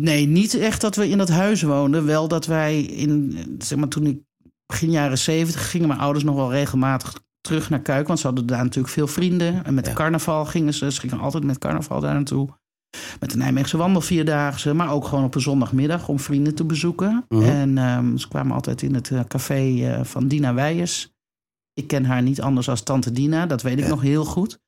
Nee, 0.00 0.26
niet 0.26 0.54
echt 0.54 0.80
dat 0.80 0.96
we 0.96 1.08
in 1.08 1.18
dat 1.18 1.28
huis 1.28 1.62
woonden. 1.62 2.04
Wel 2.04 2.28
dat 2.28 2.46
wij 2.46 2.80
in, 2.82 3.38
zeg 3.58 3.78
maar, 3.78 3.88
toen 3.88 4.06
ik 4.06 4.18
begin 4.66 4.90
jaren 4.90 5.18
zeventig 5.18 5.70
gingen 5.70 5.88
mijn 5.88 6.00
ouders 6.00 6.24
nog 6.24 6.34
wel 6.34 6.50
regelmatig 6.50 7.22
terug 7.40 7.70
naar 7.70 7.80
Kuik. 7.80 8.06
Want 8.06 8.18
ze 8.18 8.26
hadden 8.26 8.46
daar 8.46 8.62
natuurlijk 8.64 8.94
veel 8.94 9.06
vrienden. 9.06 9.64
En 9.64 9.74
met 9.74 9.84
Ja. 9.84 9.90
de 9.90 9.96
carnaval 9.96 10.44
gingen 10.44 10.74
ze. 10.74 10.92
Ze 10.92 11.00
gingen 11.00 11.20
altijd 11.20 11.44
met 11.44 11.58
carnaval 11.58 12.00
daar 12.00 12.14
naartoe. 12.14 12.48
Met 13.20 13.30
de 13.30 13.36
Nijmeegse 13.36 13.76
wandelvierdaagse. 13.76 14.74
Maar 14.74 14.90
ook 14.92 15.04
gewoon 15.04 15.24
op 15.24 15.34
een 15.34 15.40
zondagmiddag 15.40 16.08
om 16.08 16.18
vrienden 16.20 16.54
te 16.54 16.64
bezoeken. 16.64 17.24
Mhm. 17.28 17.42
En 17.42 17.78
ehm, 17.78 18.16
ze 18.16 18.28
kwamen 18.28 18.54
altijd 18.54 18.82
in 18.82 18.94
het 18.94 19.10
eh, 19.10 19.20
café 19.24 19.86
eh, 19.86 20.04
van 20.04 20.28
Dina 20.28 20.54
Weijers. 20.54 21.12
Ik 21.72 21.86
ken 21.86 22.04
haar 22.04 22.22
niet 22.22 22.40
anders 22.40 22.68
als 22.68 22.82
tante 22.82 23.12
Dina. 23.12 23.46
Dat 23.46 23.62
weet 23.62 23.78
ik 23.78 23.84
Ja. 23.84 23.90
nog 23.90 24.00
heel 24.02 24.24
goed. 24.24 24.58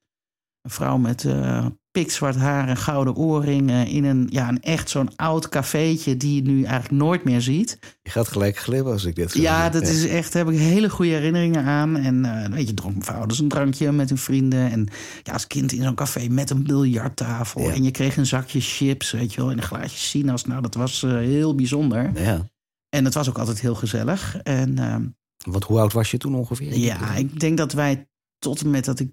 Een 0.60 0.70
vrouw 0.70 0.96
met 0.98 1.24
eh 1.24 1.66
pikzwart 1.92 2.36
haar 2.36 2.68
en 2.68 2.76
gouden 2.76 3.14
oorringen... 3.14 3.86
in 3.86 4.04
een, 4.04 4.26
ja, 4.30 4.48
een 4.48 4.62
echt 4.62 4.90
zo'n 4.90 5.16
oud 5.16 5.48
cafeetje 5.48 6.16
die 6.16 6.34
je 6.34 6.42
nu 6.42 6.62
eigenlijk 6.62 7.02
nooit 7.02 7.24
meer 7.24 7.40
ziet. 7.40 7.78
Je 8.02 8.10
gaat 8.10 8.28
gelijk 8.28 8.56
glimmen 8.56 8.92
als 8.92 9.04
ik 9.04 9.14
dit 9.14 9.30
zo 9.30 9.40
Ja, 9.40 9.62
zeg. 9.62 9.72
dat 9.72 9.82
is 9.90 10.06
echt, 10.06 10.32
daar 10.32 10.44
heb 10.44 10.54
ik 10.54 10.60
hele 10.60 10.90
goede 10.90 11.10
herinneringen 11.10 11.64
aan. 11.64 11.96
En 11.96 12.24
eh 12.24 12.50
weet 12.50 12.68
je, 12.68 12.74
dronk 12.74 13.06
mijn 13.06 13.16
ouders 13.18 13.38
een 13.38 13.48
drankje 13.48 13.92
met 13.92 14.08
hun 14.08 14.18
vrienden. 14.18 14.70
En 14.70 14.88
ja, 15.22 15.32
als 15.32 15.46
kind 15.46 15.72
in 15.72 15.82
zo'n 15.82 15.94
café 15.94 16.28
met 16.28 16.50
een 16.50 16.62
biljarttafel. 16.62 17.60
Ja. 17.62 17.72
En 17.72 17.82
je 17.82 17.90
kreeg 17.90 18.16
een 18.16 18.26
zakje 18.26 18.60
chips, 18.60 19.10
weet 19.10 19.34
je 19.34 19.40
wel, 19.40 19.50
en 19.50 19.56
een 19.56 19.62
glaasje 19.62 19.98
sinaas. 19.98 20.44
Nou, 20.44 20.62
dat 20.62 20.74
was 20.74 21.02
eh, 21.02 21.10
heel 21.10 21.54
bijzonder. 21.54 22.22
Ja. 22.22 22.50
En 22.88 23.04
het 23.04 23.14
was 23.14 23.28
ook 23.28 23.38
altijd 23.38 23.60
heel 23.60 23.74
gezellig. 23.74 24.36
En 24.36 24.78
ehm, 24.78 25.06
Want 25.50 25.64
hoe 25.64 25.78
oud 25.78 25.92
was 25.92 26.10
je 26.10 26.18
toen 26.18 26.34
ongeveer? 26.34 26.78
ja, 26.78 27.14
ik 27.14 27.40
denk 27.40 27.56
dat 27.56 27.72
wij 27.72 28.08
tot 28.38 28.60
en 28.60 28.70
met 28.70 28.84
dat 28.84 29.00
ik 29.00 29.12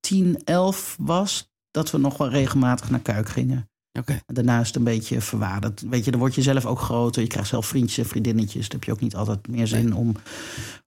10, 0.00 0.40
11 0.44 0.96
was, 1.00 1.49
dat 1.70 1.90
we 1.90 1.98
nog 1.98 2.16
wel 2.16 2.28
regelmatig 2.28 2.90
naar 2.90 3.00
Kuik 3.00 3.28
gingen. 3.28 3.68
Oké. 3.98 4.20
Daarna 4.26 4.60
is 4.60 4.66
het 4.66 4.76
een 4.76 4.84
beetje 4.84 5.20
verwaarderd. 5.20 5.80
Weet 5.90 6.04
je, 6.04 6.10
dan 6.10 6.20
word 6.20 6.34
je 6.34 6.42
zelf 6.42 6.66
ook 6.66 6.80
groter. 6.80 7.22
Je 7.22 7.28
krijgt 7.28 7.48
zelf 7.48 7.66
vriendjes 7.66 7.98
en 7.98 8.06
vriendinnetjes. 8.10 8.68
Dan 8.68 8.78
heb 8.78 8.84
je 8.84 8.92
ook 8.92 9.00
niet 9.00 9.16
altijd 9.16 9.48
meer 9.48 9.66
zin 9.66 9.84
Nee. 9.84 9.94
om 9.94 10.14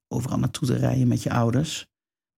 overal 0.08 0.38
naartoe 0.38 0.68
te 0.68 0.76
rijden 0.76 1.08
met 1.08 1.22
je 1.22 1.30
ouders. 1.30 1.86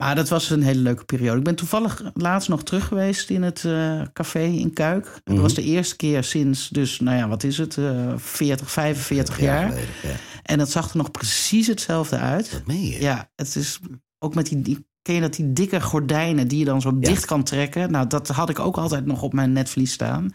Maar 0.03 0.15
dat 0.15 0.29
was 0.29 0.51
een 0.51 0.63
hele 0.63 0.81
leuke 0.81 1.05
periode. 1.05 1.39
Ik 1.39 1.45
ben 1.45 1.55
toevallig 1.55 2.03
laatst 2.15 2.49
nog 2.49 2.63
terug 2.63 2.87
geweest 2.87 3.31
in 3.31 3.43
het 3.43 3.65
eh, 3.65 4.03
café 4.13 4.43
in 4.43 4.73
Kuik. 4.73 5.05
Dat 5.25 5.35
Mhm. 5.35 5.43
was 5.43 5.55
de 5.55 5.63
eerste 5.63 5.97
keer 5.97 6.25
sinds, 6.25 6.69
dus 6.69 7.01
nou 7.01 7.17
ja, 7.17 7.29
wat 7.29 7.43
is 7.43 7.59
het, 7.59 7.79
eh 7.79 8.13
40, 8.17 8.71
45 8.71 9.41
jaar. 9.41 9.69
geleden, 9.69 9.89
ja. 10.03 10.15
En 10.43 10.59
het 10.59 10.71
zag 10.71 10.91
er 10.91 10.97
nog 10.97 11.11
precies 11.11 11.67
hetzelfde 11.67 12.17
uit. 12.19 12.51
Dat 12.53 12.67
meen 12.67 12.87
je? 12.87 13.01
Ja, 13.01 13.31
het 13.35 13.57
is 13.57 13.79
ook 14.19 14.35
met 14.35 14.47
die, 14.47 14.63
die 14.63 14.87
ken 15.07 15.15
je 15.15 15.21
dat 15.21 15.35
die 15.35 15.53
dikke 15.53 15.81
gordijnen 15.81 16.49
die 16.49 16.59
je 16.59 16.65
dan 16.65 16.81
zo 16.81 16.99
dicht 16.99 17.25
kan 17.25 17.43
trekken. 17.43 17.91
Nou, 17.91 18.07
dat 18.07 18.29
had 18.29 18.49
ik 18.49 18.59
ook 18.59 18.77
altijd 18.77 19.07
nog 19.07 19.23
op 19.23 19.33
mijn 19.33 19.53
netvlies 19.53 19.93
staan. 19.93 20.31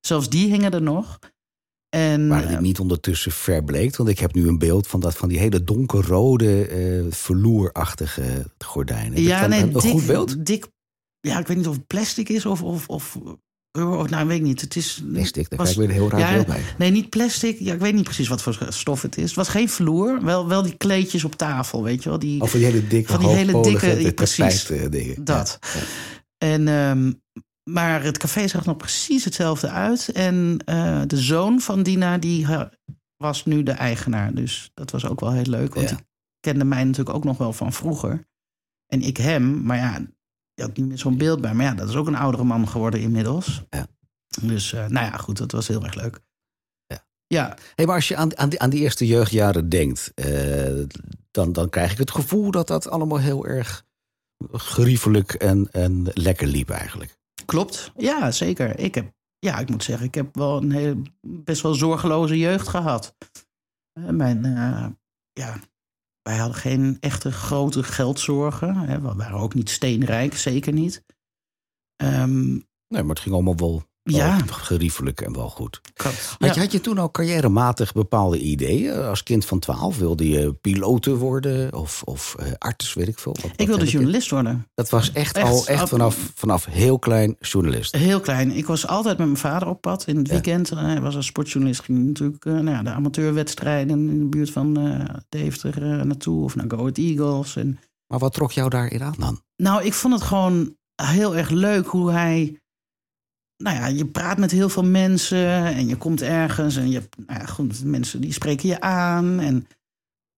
Zelfs 0.00 0.28
die 0.28 0.50
hingen 0.50 0.72
er 0.72 0.82
nog. 0.82 1.18
En, 1.88 2.32
eh, 2.32 2.58
niet 2.58 2.80
ondertussen 2.80 3.32
verbleekt? 3.32 3.96
Want 3.96 4.08
ik 4.08 4.18
heb 4.18 4.34
nu 4.34 4.48
een 4.48 4.58
beeld 4.58 4.86
van, 4.86 5.00
dat, 5.00 5.16
van 5.16 5.28
die 5.28 5.38
hele 5.38 5.64
donkerrode, 5.64 6.66
eh 6.66 7.12
verloerachtige 7.12 8.50
gordijnen. 8.58 9.22
ja, 9.22 9.46
nee, 9.46 9.62
een 9.62 9.72
dik, 9.72 9.80
goed 9.80 10.06
beeld? 10.06 10.46
dik. 10.46 10.66
Ja, 11.20 11.38
ik 11.38 11.46
weet 11.46 11.56
niet 11.56 11.68
of 11.68 11.74
het 11.74 11.86
plastic 11.86 12.28
is 12.28 12.46
of. 12.46 12.62
of, 12.62 12.88
of 12.88 13.18
of, 13.72 14.10
nou, 14.10 14.26
weet 14.26 14.38
ik 14.38 14.44
niet. 14.44 14.60
Het 14.60 14.76
is. 14.76 15.02
Plastic, 15.12 15.48
daar 15.50 15.58
was- 15.58 15.72
krijg 15.72 15.88
ik 15.90 15.96
weer 15.96 16.02
een 16.02 16.10
heel 16.10 16.20
raar 16.20 16.36
ja, 16.38 16.44
bij. 16.44 16.62
Nee, 16.78 16.90
niet 16.90 17.08
plastic. 17.08 17.58
Ja, 17.58 17.74
ik 17.74 17.80
weet 17.80 17.94
niet 17.94 18.04
precies 18.04 18.28
wat 18.28 18.42
voor 18.42 18.66
stof 18.68 19.02
het 19.02 19.16
is. 19.16 19.24
Het 19.24 19.34
was 19.34 19.48
geen 19.48 19.68
vloer. 19.68 20.24
Wel, 20.24 20.48
wel 20.48 20.62
die 20.62 20.76
kleedjes 20.76 21.24
op 21.24 21.34
tafel, 21.34 21.82
weet 21.82 22.02
je 22.02 22.08
wel. 22.08 22.18
Die, 22.18 22.40
Of 22.40 22.52
die 22.52 22.64
hele 22.64 22.86
dikke, 22.86 23.12
Van 23.12 23.20
die 23.20 23.28
hele 23.28 23.62
dikke- 23.62 23.86
tapijt, 23.88 24.14
precies. 24.14 24.70
eh, 24.70 24.90
dingen. 24.90 25.24
Dat. 25.24 25.58
Ja, 25.60 25.68
ja. 25.80 25.86
En, 26.38 26.68
ehm, 26.68 27.12
maar 27.74 28.02
het 28.02 28.18
café 28.18 28.48
zag 28.48 28.64
nog 28.64 28.76
precies 28.76 29.24
hetzelfde 29.24 29.68
uit. 29.70 30.08
En 30.08 30.58
eh, 30.64 31.02
de 31.06 31.16
zoon 31.16 31.60
van 31.60 31.82
Dina, 31.82 32.18
die 32.18 32.46
was 33.16 33.44
nu 33.44 33.62
de 33.62 33.72
eigenaar. 33.72 34.34
Dus 34.34 34.70
dat 34.74 34.90
was 34.90 35.06
ook 35.06 35.20
wel 35.20 35.32
heel 35.32 35.42
leuk. 35.42 35.74
Want 35.74 35.88
die 35.88 35.98
kende 36.40 36.64
mij 36.64 36.84
natuurlijk 36.84 37.16
ook 37.16 37.24
nog 37.24 37.38
wel 37.38 37.52
van 37.52 37.72
vroeger. 37.72 38.26
En 38.86 39.02
ik 39.02 39.16
hem. 39.16 39.62
Maar 39.62 39.76
ja, 39.76 40.06
had 40.64 40.76
niet 40.76 40.86
meer 40.86 40.98
zo'n 40.98 41.18
beeld 41.18 41.40
bij. 41.40 41.54
Maar 41.54 41.64
ja, 41.64 41.74
dat 41.74 41.88
is 41.88 41.94
ook 41.94 42.06
een 42.06 42.16
oudere 42.16 42.44
man 42.44 42.68
geworden 42.68 43.00
inmiddels. 43.00 43.62
Ja. 43.70 43.86
Dus 44.42 44.72
eh, 44.72 44.86
nou 44.86 45.06
ja, 45.06 45.16
goed, 45.16 45.38
dat 45.38 45.52
was 45.52 45.68
heel 45.68 45.84
erg 45.84 45.94
leuk. 45.94 46.20
Ja. 46.86 47.04
Ja, 47.26 47.56
Hey, 47.74 47.86
maar 47.86 47.94
als 47.94 48.08
je 48.08 48.16
aan, 48.16 48.38
aan, 48.38 48.48
die, 48.48 48.60
aan 48.60 48.70
die 48.70 48.80
eerste 48.80 49.06
jeugdjaren 49.06 49.68
denkt, 49.68 50.12
eh, 50.14 50.84
dan, 51.30 51.52
dan 51.52 51.68
krijg 51.68 51.92
ik 51.92 51.98
het 51.98 52.10
gevoel 52.10 52.50
dat 52.50 52.66
dat 52.66 52.88
allemaal 52.88 53.18
heel 53.18 53.46
erg 53.46 53.86
geriefelijk 54.52 55.32
en, 55.32 55.68
en 55.70 56.06
lekker 56.14 56.46
liep 56.46 56.70
eigenlijk. 56.70 57.18
klopt. 57.44 57.92
Ja, 57.96 58.30
zeker. 58.30 58.78
Ik 58.78 58.94
heb, 58.94 59.12
ja, 59.38 59.58
ik 59.58 59.70
moet 59.70 59.84
zeggen, 59.84 60.06
ik 60.06 60.14
heb 60.14 60.34
wel 60.34 60.56
een 60.56 60.72
heel, 60.72 61.02
best 61.20 61.62
wel 61.62 61.74
zorgeloze 61.74 62.38
jeugd 62.38 62.68
gehad. 62.68 63.14
Eh, 63.92 64.08
mijn, 64.08 64.42
ja, 65.32 65.60
wij 66.28 66.36
hadden 66.36 66.56
geen 66.56 66.96
echte 67.00 67.32
grote 67.32 67.82
geldzorgen. 67.82 68.76
Hè. 68.76 69.00
We 69.00 69.14
waren 69.14 69.38
ook 69.38 69.54
niet 69.54 69.70
steenrijk, 69.70 70.34
zeker 70.34 70.72
niet. 70.72 71.04
Ehm, 71.96 72.50
Nee, 72.88 73.02
maar 73.02 73.14
het 73.14 73.20
ging 73.20 73.34
allemaal 73.34 73.56
wel, 73.56 73.70
wel 73.70 73.82
Ja. 74.16 74.38
geriefelijk 74.46 75.20
en 75.20 75.32
wel 75.32 75.48
goed. 75.48 75.80
had, 75.94 76.12
ja. 76.38 76.52
je, 76.54 76.60
had 76.60 76.72
je 76.72 76.80
toen 76.80 76.98
ook 76.98 77.12
carrièrematig 77.12 77.92
bepaalde 77.92 78.38
ideeën? 78.38 79.02
Als 79.02 79.22
kind 79.22 79.44
van 79.44 79.58
12 79.58 79.98
wilde 79.98 80.28
je 80.28 80.52
piloten 80.52 81.16
worden 81.16 81.74
of, 81.74 82.02
of 82.04 82.34
eh, 82.38 82.52
arts, 82.58 82.94
weet 82.94 83.08
ik 83.08 83.18
veel. 83.18 83.36
Wat- 83.42 83.50
ik 83.56 83.66
wilde 83.66 83.84
journalist 83.86 84.30
worden. 84.30 84.66
Dat 84.74 84.90
was 84.90 85.12
echt, 85.12 85.36
Echt, 85.36 85.46
al 85.46 85.66
echt 85.66 85.88
vanaf, 85.88 86.32
vanaf 86.34 86.64
heel 86.64 86.98
klein 86.98 87.36
journalist. 87.40 87.96
Heel 87.96 88.20
klein. 88.20 88.50
Ik 88.50 88.66
was 88.66 88.86
altijd 88.86 89.18
met 89.18 89.26
mijn 89.26 89.38
vader 89.38 89.68
op 89.68 89.80
pad 89.80 90.06
in 90.06 90.16
het 90.16 90.26
Ja. 90.26 90.32
weekend. 90.32 90.70
Eh, 90.70 90.78
Hij 90.78 91.00
was 91.00 91.16
als 91.16 91.26
sportjournalist. 91.26 91.80
Ging 91.82 92.06
natuurlijk 92.06 92.44
nou 92.44 92.70
ja, 92.70 92.82
de 92.82 92.90
amateurwedstrijden 92.90 94.08
in 94.10 94.18
de 94.18 94.24
buurt 94.24 94.50
van 94.50 94.78
eh 94.78 95.14
Deventer 95.28 96.06
naartoe. 96.06 96.44
Of 96.44 96.54
naar 96.56 96.64
Go 96.68 96.76
Ahead 96.78 96.98
Eagles. 96.98 97.56
En 97.56 97.78
Maar 98.06 98.18
wat 98.18 98.32
trok 98.34 98.52
jou 98.52 98.68
daarin 98.68 99.02
aan 99.02 99.14
dan? 99.18 99.40
Nou, 99.56 99.84
ik 99.84 99.94
vond 99.94 100.14
het 100.14 100.22
gewoon 100.22 100.76
heel 101.02 101.36
erg 101.36 101.50
leuk 101.50 101.86
hoe 101.86 102.10
hij. 102.10 102.56
Nou 103.62 103.76
ja, 103.76 103.86
je 103.86 104.06
praat 104.06 104.38
met 104.38 104.50
heel 104.50 104.68
veel 104.68 104.84
mensen 104.84 105.64
en 105.64 105.86
je 105.88 105.96
komt 105.96 106.22
ergens 106.22 106.76
en 106.76 106.90
je 106.90 107.02
nou 107.26 107.40
ja, 107.40 107.46
goed, 107.46 107.84
mensen 107.84 108.20
die 108.20 108.32
spreken 108.32 108.68
je 108.68 108.80
aan. 108.80 109.40
En 109.40 109.66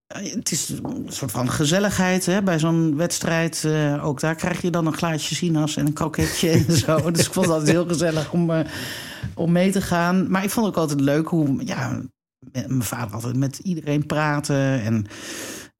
eh, 0.06 0.32
het 0.32 0.50
is 0.50 0.68
een 0.68 1.06
soort 1.08 1.30
van 1.30 1.50
gezelligheid 1.50 2.26
hè, 2.26 2.42
bij 2.42 2.58
zo'n 2.58 2.96
wedstrijd. 2.96 3.64
eh, 3.64 4.04
ook 4.04 4.20
daar 4.20 4.34
krijg 4.34 4.62
je 4.62 4.70
dan 4.70 4.86
een 4.86 4.96
glaasje 4.96 5.34
sinaas 5.34 5.76
en 5.76 5.86
een 5.86 5.92
kroketje 5.92 6.50
en 6.50 6.76
zo. 6.86 7.10
Dus 7.10 7.26
ik 7.26 7.32
vond 7.32 7.46
het 7.46 7.54
altijd 7.54 7.72
heel 7.72 7.86
gezellig 7.86 8.32
om, 8.32 8.50
eh, 8.50 8.66
om 9.34 9.52
mee 9.52 9.70
te 9.70 9.80
gaan. 9.80 10.30
Maar 10.30 10.44
ik 10.44 10.50
vond 10.50 10.66
het 10.66 10.74
ook 10.74 10.80
altijd 10.80 11.00
leuk 11.00 11.28
hoe, 11.28 11.64
ja, 11.64 12.00
mijn 12.52 12.82
vader 12.82 13.14
altijd 13.14 13.36
met 13.36 13.58
iedereen 13.58 14.06
praten 14.06 14.82
en 14.82 15.06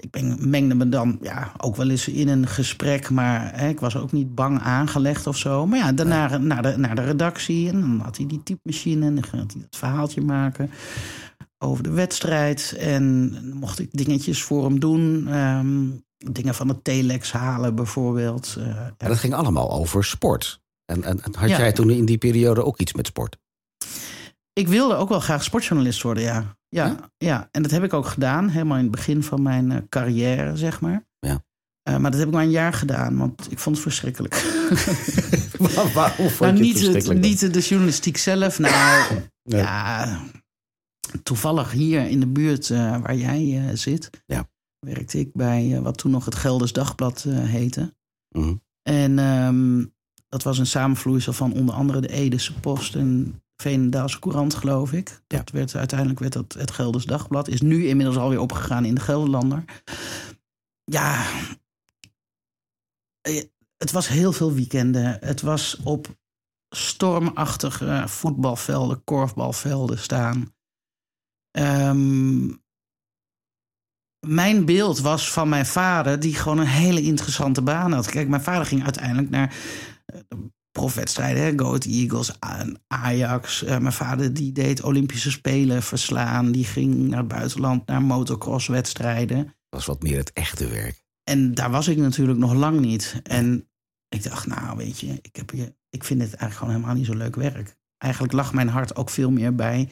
ik 0.00 0.11
ben, 0.11 0.50
mengde 0.50 0.75
me 0.75 0.88
dan 0.88 1.19
ja, 1.23 1.52
ook 1.57 1.76
wel 1.76 1.90
eens 1.90 2.09
in 2.09 2.28
een 2.28 2.47
gesprek, 2.47 3.11
maar 3.11 3.59
hè, 3.59 3.69
ik 3.69 3.80
was 3.80 3.97
ook 3.97 4.12
niet 4.12 4.35
bang 4.35 4.61
aangelegd 4.61 5.26
of 5.26 5.37
zo. 5.37 5.66
Maar 5.66 5.78
ja, 5.78 5.92
daarna 5.92 6.38
naar, 6.38 6.62
de, 6.62 6.76
naar 6.76 6.95
de 6.95 7.04
redactie 7.04 7.69
en 7.69 7.80
dan 7.80 8.00
had 8.02 8.16
hij 8.16 8.26
die 8.26 8.42
typemachine 8.42 9.07
en 9.07 9.14
dan 9.14 9.25
had 9.40 9.52
hij 9.52 9.62
het 9.62 9.76
verhaaltje 9.76 10.21
maken 10.21 10.71
over 11.59 11.83
de 11.83 11.90
wedstrijd. 11.90 12.75
En 12.78 13.33
mocht 13.54 13.78
ik 13.78 13.88
dingetjes 13.92 14.42
voor 14.42 14.64
hem 14.64 14.80
doen. 14.80 15.28
ehm, 15.28 15.87
dingen 16.33 16.54
van 16.54 16.69
het 16.69 16.85
telex 16.85 17.33
halen 17.33 17.75
bijvoorbeeld. 17.75 18.57
Eh, 18.59 18.87
dat 18.97 19.19
ging 19.19 19.35
allemaal 19.35 19.71
over 19.73 20.04
sport. 20.04 20.61
En, 20.85 21.02
en, 21.04 21.23
en 21.23 21.35
had 21.35 21.49
Ja. 21.49 21.59
jij 21.59 21.73
toen 21.73 21.90
in 21.90 22.04
die 22.04 22.19
periode 22.19 22.64
ook 22.64 22.78
iets 22.78 22.92
met 22.95 23.07
sport? 23.07 23.37
Ik 24.52 24.69
wilde 24.69 24.95
ook 24.95 25.09
wel 25.09 25.21
graag 25.21 25.45
sportjournalist 25.45 26.02
worden, 26.02 26.23
ja. 26.23 26.57
Ja, 26.71 26.87
Ja? 26.87 27.11
ja. 27.17 27.49
en 27.53 27.62
dat 27.62 27.71
heb 27.71 27.83
ik 27.85 27.93
ook 27.93 28.07
gedaan, 28.07 28.49
helemaal 28.49 28.77
in 28.77 28.83
het 28.83 28.93
begin 28.93 29.23
van 29.23 29.43
mijn 29.43 29.73
eh, 29.73 29.79
carrière, 29.89 30.57
zeg 30.57 30.81
maar. 30.81 31.07
Ja. 31.19 31.45
Eh, 31.83 31.97
maar 31.97 32.11
dat 32.11 32.19
heb 32.21 32.29
ik 32.29 32.35
maar 32.35 32.45
een 32.45 32.50
jaar 32.50 32.73
gedaan, 32.73 33.17
want 33.17 33.50
ik 33.53 33.59
vond 33.59 33.77
het 33.77 33.85
verschrikkelijk. 33.85 34.35
Waarom 35.95 36.29
vond 36.29 36.39
nou, 36.41 36.55
je 36.55 36.61
niet, 37.19 37.41
het, 37.41 37.55
de 37.55 37.61
journalistiek 37.61 38.17
zelf. 38.17 38.59
Nou, 38.59 39.15
Nee. 39.43 39.61
ja, 39.61 40.21
toevallig 41.23 41.73
hier 41.73 42.09
in 42.09 42.21
de 42.21 42.27
buurt 42.27 42.71
eh, 42.71 43.00
waar 43.00 43.17
jij 43.17 43.77
zit, 43.77 44.11
Ja. 44.27 44.49
werkte 44.79 45.19
ik 45.19 45.33
bij 45.33 45.81
wat 45.83 45.99
toen 45.99 46.11
nog 46.11 46.25
het 46.25 46.35
Gelders 46.35 46.73
Dagblad 46.73 47.23
heette. 47.29 47.95
Mhm. 48.29 48.55
En 48.83 49.19
ehm, 49.19 49.85
dat 50.29 50.43
was 50.43 50.59
een 50.59 50.67
samenvloeisel 50.67 51.33
van 51.33 51.53
onder 51.53 51.75
andere 51.75 52.00
de 52.00 52.09
Edese 52.09 52.61
Post 52.61 52.95
en 52.95 53.43
Veenendaalse 53.61 54.19
Courant, 54.19 54.55
geloof 54.55 54.93
ik. 54.93 55.23
Ja. 55.26 55.45
Werd, 55.52 55.76
uiteindelijk 55.76 56.19
werd 56.19 56.33
dat 56.33 56.52
het 56.52 56.71
Gelders 56.71 57.05
Dagblad. 57.05 57.49
Is 57.49 57.61
nu 57.61 57.87
inmiddels 57.87 58.17
alweer 58.17 58.40
opgegaan 58.40 58.85
in 58.85 58.95
de 58.95 59.00
Gelderlander. 59.00 59.64
Ja, 60.85 61.26
eh, 63.21 63.45
het 63.76 63.90
was 63.90 64.09
heel 64.09 64.33
veel 64.33 64.52
weekenden. 64.52 65.19
Het 65.21 65.40
was 65.40 65.76
op 65.85 66.19
stormachtige 66.69 68.02
voetbalvelden, 68.07 69.05
korfbalvelden 69.05 69.99
staan. 69.99 70.55
Ehm, 71.50 72.49
mijn 74.26 74.64
beeld 74.64 75.00
was 75.00 75.33
van 75.33 75.49
mijn 75.49 75.67
vader, 75.67 76.21
die 76.21 76.35
gewoon 76.35 76.59
een 76.59 76.67
hele 76.67 77.02
interessante 77.02 77.62
baan 77.62 77.93
had. 77.93 78.11
Kijk, 78.11 78.29
mijn 78.29 78.43
vader 78.43 78.67
ging 78.67 78.85
uiteindelijk 78.85 79.31
naar 79.31 79.55
eh, 80.07 80.21
profwedstrijden, 80.73 81.43
hè, 81.43 81.53
Go 81.57 81.67
Ahead 81.67 81.85
Eagles, 81.85 82.33
Ajax. 82.87 83.65
Eh, 83.65 83.79
mijn 83.79 83.93
vader 83.93 84.35
die 84.35 84.53
deed 84.53 84.83
Olympische 84.83 85.31
Spelen 85.31 85.83
verslaan. 85.83 86.53
Die 86.53 86.65
ging 86.65 86.95
naar 86.95 87.19
het 87.19 87.29
buitenland, 87.29 87.87
naar 87.87 88.03
motocrosswedstrijden. 88.03 89.45
Dat 89.45 89.55
was 89.69 89.87
wat 89.87 90.03
meer 90.03 90.19
het 90.19 90.33
echte 90.33 90.69
werk. 90.69 91.05
En 91.25 91.55
daar 91.55 91.71
was 91.71 91.89
ik 91.89 91.97
natuurlijk 91.97 92.39
nog 92.39 92.53
lang 92.53 92.81
niet. 92.81 93.21
En 93.23 93.69
ik 94.09 94.23
dacht, 94.23 94.47
nou 94.47 94.77
weet 94.77 95.00
je, 95.00 95.19
ik, 95.23 95.37
heb 95.37 95.50
hier, 95.50 95.75
ik 95.91 96.05
vind 96.05 96.21
het 96.21 96.35
eigenlijk 96.35 96.55
gewoon 96.55 96.75
helemaal 96.75 96.95
niet 96.95 97.07
zo 97.07 97.15
leuk 97.15 97.37
werk. 97.37 97.77
Eigenlijk 97.99 98.33
lag 98.33 98.53
mijn 98.53 98.69
hart 98.69 98.97
ook 98.97 99.11
veel 99.11 99.31
meer 99.31 99.55
bij 99.55 99.89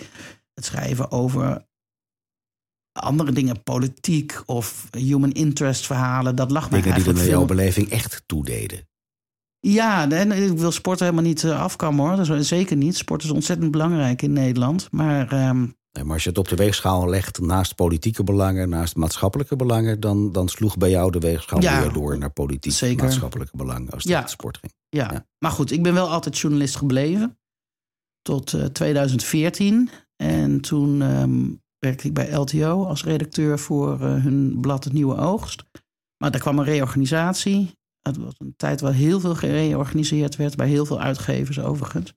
het 0.54 0.64
schrijven 0.64 1.10
over 1.10 1.66
andere 2.92 3.32
dingen, 3.32 3.62
politiek 3.62 4.42
of 4.46 4.88
human 4.90 5.32
interest 5.32 5.86
verhalen. 5.86 6.36
Dat 6.36 6.50
lag 6.50 6.70
mij 6.70 6.80
Dingen 6.80 6.82
die 6.82 6.90
er 6.90 6.94
eigenlijk 6.94 7.18
naar 7.18 7.38
jouw 7.38 7.56
beleving 7.56 7.90
echt 7.90 8.22
toededen. 8.26 8.88
Ja, 9.60 10.10
en 10.10 10.32
ik 10.32 10.58
wil 10.58 10.70
sport 10.72 11.00
helemaal 11.00 11.22
niet 11.22 11.44
eh, 11.44 11.62
afkammen 11.62 12.06
hoor. 12.06 12.16
Dat 12.16 12.28
is 12.30 12.48
zeker 12.48 12.76
niet. 12.76 12.96
Sport 12.96 13.22
is 13.24 13.30
ontzettend 13.30 13.70
belangrijk 13.70 14.22
in 14.22 14.32
Nederland. 14.32 14.88
Maar 14.90 15.32
ehm, 15.32 15.66
Nee, 15.92 16.04
maar 16.04 16.14
als 16.14 16.22
je 16.24 16.28
het 16.28 16.38
op 16.38 16.48
de 16.48 16.56
weegschaal 16.56 17.08
legt 17.08 17.40
naast 17.40 17.74
politieke 17.74 18.24
belangen, 18.24 18.68
naast 18.68 18.96
maatschappelijke 18.96 19.56
belangen, 19.56 20.00
dan, 20.00 20.32
dan 20.32 20.48
sloeg 20.48 20.76
bij 20.76 20.90
jou 20.90 21.10
de 21.10 21.18
weegschaal 21.18 21.60
Ja, 21.62 21.80
weer 21.82 21.92
door 21.92 22.18
naar 22.18 22.30
politiek 22.30 22.72
zeker. 22.72 23.04
maatschappelijke 23.04 23.56
belangen 23.56 23.90
als 23.90 24.02
het 24.02 24.12
Ja. 24.12 24.26
sport 24.26 24.58
ging. 24.58 24.72
Ja. 24.88 25.10
Ja. 25.12 25.26
maar 25.38 25.50
goed, 25.50 25.70
ik 25.70 25.82
ben 25.82 25.94
wel 25.94 26.08
altijd 26.08 26.38
journalist 26.38 26.76
gebleven. 26.76 27.38
Tot 28.22 28.52
eh, 28.52 28.64
2014. 28.64 29.90
En 30.16 30.60
toen 30.60 31.02
ehm, 31.02 31.40
werkte 31.78 32.06
ik 32.06 32.14
bij 32.14 32.32
LTO 32.34 32.84
als 32.84 33.04
redacteur 33.04 33.58
voor 33.58 33.92
eh, 34.00 34.00
hun 34.22 34.58
blad 34.60 34.84
Het 34.84 34.92
Nieuwe 34.92 35.16
Oogst. 35.16 35.62
Maar 36.16 36.30
daar 36.30 36.40
kwam 36.40 36.58
een 36.58 36.64
reorganisatie. 36.64 37.77
Het 38.02 38.16
was 38.16 38.34
een 38.38 38.54
tijd 38.56 38.80
waar 38.80 38.92
heel 38.92 39.20
veel 39.20 39.34
gereorganiseerd 39.34 40.36
werd. 40.36 40.56
Bij 40.56 40.68
heel 40.68 40.86
veel 40.86 41.00
uitgevers 41.00 41.60
overigens. 41.60 42.14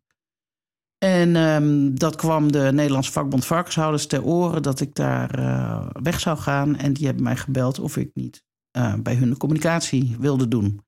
En 0.97 1.35
ehm, 1.35 1.95
dat 1.95 2.15
kwam 2.15 2.51
de 2.51 2.69
Nederlandse 2.73 3.11
vakbond 3.11 3.45
varkenshouders 3.45 4.07
ter 4.07 4.23
oren 4.23 4.63
dat 4.63 4.79
ik 4.79 4.95
daar 4.95 5.39
eh, 5.39 5.87
weg 5.93 6.19
zou 6.19 6.37
gaan. 6.37 6.75
En 6.75 6.93
die 6.93 7.05
hebben 7.05 7.23
mij 7.23 7.35
gebeld 7.35 7.79
of 7.79 7.97
ik 7.97 8.11
niet 8.13 8.43
eh, 8.71 8.93
bij 8.95 9.15
hun 9.15 9.37
communicatie 9.37 10.15
wilde 10.19 10.47
doen. 10.47 10.81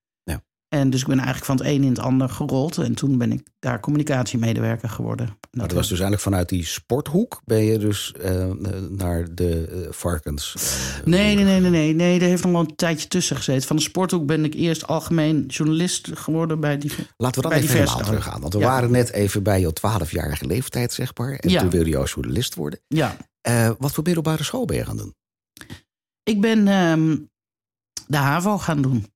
En 0.73 0.89
dus 0.89 1.01
ik 1.01 1.07
ben 1.07 1.17
eigenlijk 1.17 1.45
van 1.45 1.55
het 1.55 1.65
een 1.65 1.83
in 1.83 1.89
het 1.89 1.99
ander 1.99 2.29
gerold. 2.29 2.77
En 2.77 2.93
toen 2.93 3.17
ben 3.17 3.31
ik 3.31 3.47
daar 3.59 3.79
communicatiemedewerker 3.79 4.89
geworden. 4.89 5.25
Maar 5.25 5.67
dat 5.67 5.71
was 5.71 5.87
dus 5.87 5.99
eigenlijk 5.99 6.21
vanuit 6.21 6.49
die 6.49 6.65
sporthoek 6.65 7.41
ben 7.45 7.63
je 7.63 7.77
dus 7.77 8.13
uh, 8.25 8.51
naar 8.89 9.35
de 9.35 9.69
uh, 9.71 9.91
varkens. 9.91 10.55
Uh, 10.57 11.05
nee, 11.05 11.35
nee, 11.35 11.43
nee, 11.43 11.59
nee, 11.59 11.69
nee, 11.69 11.93
nee. 11.93 12.19
Er 12.19 12.27
heeft 12.27 12.43
nog 12.43 12.51
wel 12.51 12.61
een 12.61 12.75
tijdje 12.75 13.07
tussen 13.07 13.35
gezeten. 13.35 13.67
Van 13.67 13.75
de 13.75 13.81
sporthoek 13.81 14.25
ben 14.25 14.45
ik 14.45 14.53
eerst 14.53 14.87
algemeen 14.87 15.45
journalist 15.45 16.09
geworden 16.13 16.59
bij 16.59 16.77
die. 16.77 16.91
Laten 17.17 17.41
we 17.41 17.49
dan 17.49 17.57
even 17.57 17.77
helemaal 17.77 17.97
teruggaan. 17.97 18.41
Want 18.41 18.53
we 18.53 18.59
ja. 18.59 18.65
waren 18.65 18.91
net 18.91 19.11
even 19.11 19.43
bij 19.43 19.59
je 19.59 19.73
12-jarige 19.79 20.45
leeftijd, 20.45 20.93
zeg 20.93 21.17
maar. 21.17 21.33
En 21.33 21.49
ja. 21.49 21.61
toen 21.61 21.69
wilde 21.69 21.89
je 21.89 21.97
als 21.97 22.13
journalist 22.13 22.55
worden. 22.55 22.79
Ja. 22.87 23.17
wat 23.77 23.91
voor 23.91 24.03
middelbare 24.03 24.43
school 24.43 24.65
ben 24.65 24.77
je 24.77 24.85
gaan 24.85 24.97
doen? 24.97 25.15
Ik 26.23 26.41
ben 26.41 26.67
um, 26.67 27.29
de 28.07 28.17
HAVO 28.17 28.57
gaan 28.57 28.81
doen. 28.81 29.12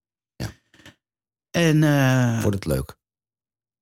En, 1.57 1.81
uh, 1.81 2.39
Vond 2.39 2.53
het 2.53 2.65
leuk? 2.65 2.97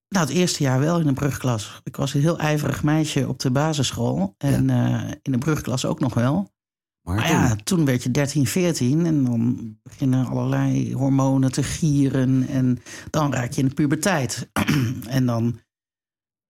Nou, 0.10 0.27
het 0.27 0.36
eerste 0.36 0.63
jaar 0.63 0.79
wel 0.79 1.00
in 1.00 1.08
de 1.08 1.13
brugklas. 1.13 1.82
Ik 1.84 1.96
was 1.96 2.13
een 2.13 2.22
heel 2.22 2.39
ijverig 2.39 2.84
meisje 2.84 3.27
op 3.27 3.39
de 3.39 3.51
basisschool. 3.51 4.36
En 4.38 4.67
ja. 4.67 5.03
uh, 5.03 5.12
in 5.22 5.32
de 5.32 5.38
brugklas 5.38 5.86
ook 5.86 6.00
nog 6.00 6.13
wel. 6.13 6.53
Maar, 7.01 7.29
ja, 7.29 7.55
toen 7.63 7.86
werd 7.86 8.03
je 8.03 8.12
13, 8.12 8.48
14 8.48 9.05
en 9.05 9.24
dan 9.24 9.75
beginnen 9.84 10.25
allerlei 10.25 10.94
hormonen 10.94 11.51
te 11.51 11.63
gieren. 11.63 12.48
En 12.48 12.82
dan 13.10 13.34
raak 13.34 13.51
je 13.51 13.62
in 13.62 13.67
de 13.67 13.74
puberteit. 13.74 14.50
en 15.08 15.25
dan 15.25 15.60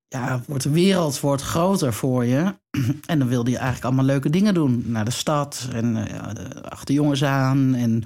ja, 0.08 0.42
wordt 0.48 0.64
de 0.64 0.70
wereld 0.70 1.20
wordt 1.20 1.42
groter 1.42 1.94
voor 1.94 2.26
je. 2.26 2.56
en 3.06 3.20
dan 3.20 3.28
wilde 3.28 3.50
je 3.50 3.58
eigenlijk 3.58 3.86
allemaal 3.86 4.06
leuke 4.06 4.30
dingen 4.30 4.54
doen. 4.54 4.84
Naar 4.86 5.06
de 5.06 5.12
stad 5.12 5.68
en 5.72 5.96
uh, 5.96 6.62
achter 6.62 6.96
jongens 6.96 7.24
aan. 7.24 7.76
En 7.76 8.04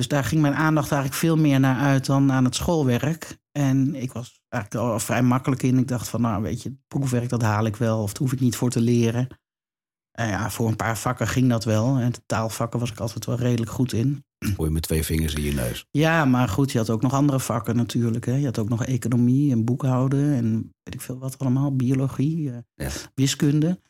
dus 0.00 0.08
daar 0.08 0.24
ging 0.24 0.40
mijn 0.40 0.54
aandacht 0.54 0.92
eigenlijk 0.92 1.20
veel 1.20 1.36
meer 1.36 1.60
naar 1.60 1.76
uit 1.76 2.06
dan 2.06 2.32
aan 2.32 2.44
het 2.44 2.54
schoolwerk. 2.54 3.38
En 3.52 3.94
ik 3.94 4.12
was 4.12 4.40
eigenlijk 4.48 4.84
al 4.84 5.00
vrij 5.00 5.22
makkelijk 5.22 5.62
in. 5.62 5.78
Ik 5.78 5.88
dacht 5.88 6.08
van, 6.08 6.20
nou 6.20 6.42
weet 6.42 6.62
je, 6.62 6.68
het 6.68 6.78
proefwerk 6.88 7.28
dat 7.28 7.42
haal 7.42 7.64
ik 7.64 7.76
wel. 7.76 8.02
Of 8.02 8.12
daar 8.12 8.22
hoef 8.22 8.32
ik 8.32 8.40
niet 8.40 8.56
voor 8.56 8.70
te 8.70 8.80
leren. 8.80 9.28
En 10.10 10.28
ja, 10.28 10.50
voor 10.50 10.68
een 10.68 10.76
paar 10.76 10.98
vakken 10.98 11.28
ging 11.28 11.48
dat 11.48 11.64
wel. 11.64 11.96
En 11.96 12.12
de 12.12 12.22
taalvakken 12.26 12.80
was 12.80 12.90
ik 12.90 13.00
altijd 13.00 13.26
wel 13.26 13.36
redelijk 13.36 13.70
goed 13.70 13.92
in. 13.92 14.24
Hoor 14.56 14.66
je 14.66 14.72
met 14.72 14.82
twee 14.82 15.04
vingers 15.04 15.34
in 15.34 15.42
je 15.42 15.54
neus. 15.54 15.86
Ja, 15.90 16.24
maar 16.24 16.48
goed, 16.48 16.72
je 16.72 16.78
had 16.78 16.90
ook 16.90 17.02
nog 17.02 17.12
andere 17.12 17.40
vakken 17.40 17.76
natuurlijk. 17.76 18.26
Hè. 18.26 18.34
Je 18.34 18.44
had 18.44 18.58
ook 18.58 18.68
nog 18.68 18.84
economie 18.84 19.52
en 19.52 19.64
boekhouden 19.64 20.34
en 20.34 20.74
weet 20.82 20.94
ik 20.94 21.00
veel 21.00 21.18
wat 21.18 21.38
allemaal. 21.38 21.76
Biologie, 21.76 22.52
ja. 22.74 22.90
wiskunde. 23.14 23.80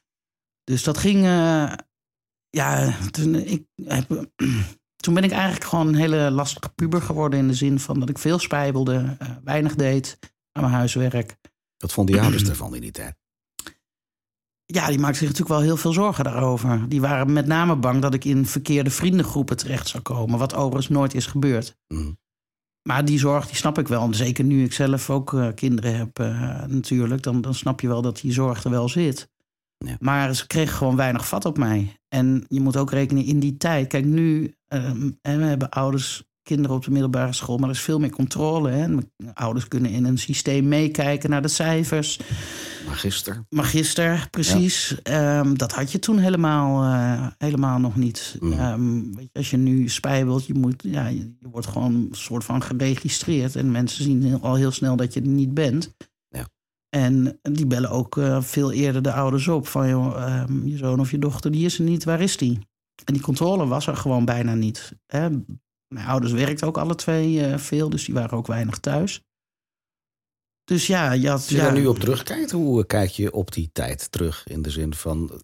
Dus 0.64 0.82
dat 0.82 0.98
ging... 0.98 1.24
Uh, 1.24 1.72
ja, 2.48 2.96
toen 3.10 3.34
ik 3.34 3.64
heb 3.84 4.28
toen 5.00 5.14
ben 5.14 5.24
ik 5.24 5.30
eigenlijk 5.30 5.64
gewoon 5.64 5.86
een 5.86 5.94
hele 5.94 6.30
lastige 6.30 6.68
puber 6.74 7.02
geworden. 7.02 7.38
In 7.38 7.48
de 7.48 7.54
zin 7.54 7.80
van 7.80 8.00
dat 8.00 8.08
ik 8.08 8.18
veel 8.18 8.38
spijbelde, 8.38 9.16
uh, 9.22 9.28
weinig 9.44 9.74
deed 9.74 10.18
aan 10.52 10.62
mijn 10.62 10.74
huiswerk. 10.74 11.36
Wat 11.76 11.92
vonden 11.92 12.14
die 12.14 12.22
ouders 12.22 12.48
ervan 12.48 12.74
in 12.74 12.80
die 12.80 12.90
tijd? 12.90 13.18
Ja, 14.64 14.86
die 14.86 14.98
maakten 14.98 15.18
zich 15.18 15.28
natuurlijk 15.28 15.58
wel 15.58 15.66
heel 15.66 15.76
veel 15.76 15.92
zorgen 15.92 16.24
daarover. 16.24 16.88
Die 16.88 17.00
waren 17.00 17.32
met 17.32 17.46
name 17.46 17.76
bang 17.76 18.02
dat 18.02 18.14
ik 18.14 18.24
in 18.24 18.46
verkeerde 18.46 18.90
vriendengroepen 18.90 19.56
terecht 19.56 19.88
zou 19.88 20.02
komen. 20.02 20.38
Wat 20.38 20.54
overigens 20.54 20.88
nooit 20.88 21.14
is 21.14 21.26
gebeurd. 21.26 21.76
Mm. 21.88 22.18
Maar 22.82 23.04
die 23.04 23.18
zorg, 23.18 23.46
die 23.46 23.56
snap 23.56 23.78
ik 23.78 23.88
wel. 23.88 24.02
En 24.02 24.14
zeker 24.14 24.44
nu 24.44 24.64
ik 24.64 24.72
zelf 24.72 25.10
ook 25.10 25.32
uh, 25.32 25.48
kinderen 25.54 25.96
heb 25.96 26.18
uh, 26.18 26.64
natuurlijk. 26.66 27.22
Dan, 27.22 27.40
dan 27.40 27.54
snap 27.54 27.80
je 27.80 27.88
wel 27.88 28.02
dat 28.02 28.20
die 28.20 28.32
zorg 28.32 28.64
er 28.64 28.70
wel 28.70 28.88
zit. 28.88 29.28
Ja. 29.78 29.96
Maar 29.98 30.34
ze 30.34 30.46
kregen 30.46 30.76
gewoon 30.76 30.96
weinig 30.96 31.28
vat 31.28 31.44
op 31.44 31.58
mij. 31.58 32.00
En 32.08 32.44
je 32.48 32.60
moet 32.60 32.76
ook 32.76 32.90
rekenen 32.90 33.24
in 33.24 33.40
die 33.40 33.56
tijd. 33.56 33.86
Kijk, 33.86 34.04
nu 34.04 34.54
uh, 34.74 34.90
we 35.22 35.30
hebben 35.30 35.70
ouders, 35.70 36.22
kinderen 36.42 36.76
op 36.76 36.84
de 36.84 36.90
middelbare 36.90 37.32
school, 37.32 37.56
maar 37.56 37.68
er 37.68 37.74
is 37.74 37.80
veel 37.80 37.98
meer 37.98 38.10
controle. 38.10 38.70
Hè? 38.70 38.96
Ouders 39.34 39.68
kunnen 39.68 39.90
in 39.90 40.04
een 40.04 40.18
systeem 40.18 40.68
meekijken 40.68 41.30
naar 41.30 41.42
de 41.42 41.48
cijfers. 41.48 42.20
Magister. 42.86 43.44
Magister, 43.48 44.28
precies. 44.30 44.96
Ja. 45.02 45.38
Um, 45.38 45.58
dat 45.58 45.72
had 45.72 45.92
je 45.92 45.98
toen 45.98 46.18
helemaal, 46.18 46.84
uh, 46.84 47.26
helemaal 47.38 47.78
nog 47.78 47.96
niet. 47.96 48.36
Mm. 48.40 48.52
Um, 48.52 49.16
weet 49.16 49.28
je, 49.32 49.38
als 49.38 49.50
je 49.50 49.56
nu 49.56 49.88
spijbelt, 49.88 50.46
je, 50.46 50.54
moet, 50.54 50.82
ja, 50.82 51.06
je, 51.06 51.34
je 51.40 51.48
wordt 51.48 51.66
gewoon 51.66 51.94
een 51.94 52.08
soort 52.10 52.44
van 52.44 52.62
geregistreerd. 52.62 53.56
En 53.56 53.70
mensen 53.70 54.04
zien 54.04 54.22
heel, 54.22 54.40
al 54.40 54.54
heel 54.54 54.70
snel 54.70 54.96
dat 54.96 55.14
je 55.14 55.20
er 55.20 55.26
niet 55.28 55.54
bent. 55.54 55.94
En 56.90 57.38
die 57.42 57.66
bellen 57.66 57.90
ook 57.90 58.16
uh, 58.16 58.42
veel 58.42 58.72
eerder 58.72 59.02
de 59.02 59.12
ouders 59.12 59.48
op. 59.48 59.66
Van 59.66 59.88
joh, 59.88 60.44
um, 60.48 60.66
je 60.66 60.76
zoon 60.76 61.00
of 61.00 61.10
je 61.10 61.18
dochter, 61.18 61.50
die 61.50 61.64
is 61.64 61.78
er 61.78 61.84
niet, 61.84 62.04
waar 62.04 62.20
is 62.20 62.36
die? 62.36 62.58
En 63.04 63.12
die 63.12 63.22
controle 63.22 63.66
was 63.66 63.86
er 63.86 63.96
gewoon 63.96 64.24
bijna 64.24 64.54
niet. 64.54 64.92
Hè? 65.06 65.28
Mijn 65.94 66.06
ouders 66.06 66.32
werkten 66.32 66.66
ook 66.66 66.78
alle 66.78 66.94
twee 66.94 67.48
uh, 67.48 67.58
veel, 67.58 67.90
dus 67.90 68.04
die 68.04 68.14
waren 68.14 68.38
ook 68.38 68.46
weinig 68.46 68.78
thuis. 68.78 69.22
Dus 70.64 70.86
ja, 70.86 71.12
je 71.12 71.28
had... 71.28 71.38
Als 71.38 71.48
je 71.48 71.56
ja, 71.56 71.62
daar 71.62 71.72
nu 71.72 71.86
op 71.86 71.98
terugkijkt, 71.98 72.50
hoe 72.50 72.86
kijk 72.86 73.10
je 73.10 73.32
op 73.32 73.52
die 73.52 73.70
tijd 73.72 74.12
terug? 74.12 74.46
In 74.46 74.62
de 74.62 74.70
zin 74.70 74.94
van, 74.94 75.40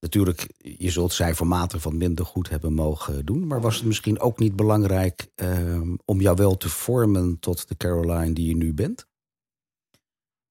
natuurlijk, 0.00 0.46
je 0.58 0.90
zult 0.90 1.12
cijfermatig 1.12 1.82
van 1.82 1.96
minder 1.96 2.24
goed 2.24 2.48
hebben 2.48 2.72
mogen 2.72 3.24
doen. 3.24 3.46
Maar 3.46 3.60
was 3.60 3.76
het 3.76 3.84
misschien 3.84 4.20
ook 4.20 4.38
niet 4.38 4.56
belangrijk 4.56 5.30
uh, 5.36 5.80
om 6.04 6.20
jou 6.20 6.36
wel 6.36 6.56
te 6.56 6.68
vormen 6.68 7.38
tot 7.38 7.68
de 7.68 7.76
Caroline 7.76 8.32
die 8.32 8.48
je 8.48 8.56
nu 8.56 8.74
bent? 8.74 9.08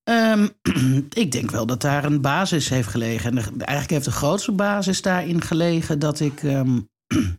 Um, 0.03 0.49
ik 1.23 1.31
denk 1.31 1.51
wel 1.51 1.65
dat 1.65 1.81
daar 1.81 2.05
een 2.05 2.21
basis 2.21 2.69
heeft 2.69 2.87
gelegen. 2.87 3.29
En 3.29 3.37
eigenlijk 3.43 3.89
heeft 3.89 4.05
de 4.05 4.11
grootste 4.11 4.51
basis 4.51 5.01
daarin 5.01 5.41
gelegen 5.41 5.99
dat 5.99 6.19
ik. 6.19 6.43
Um, 6.43 6.89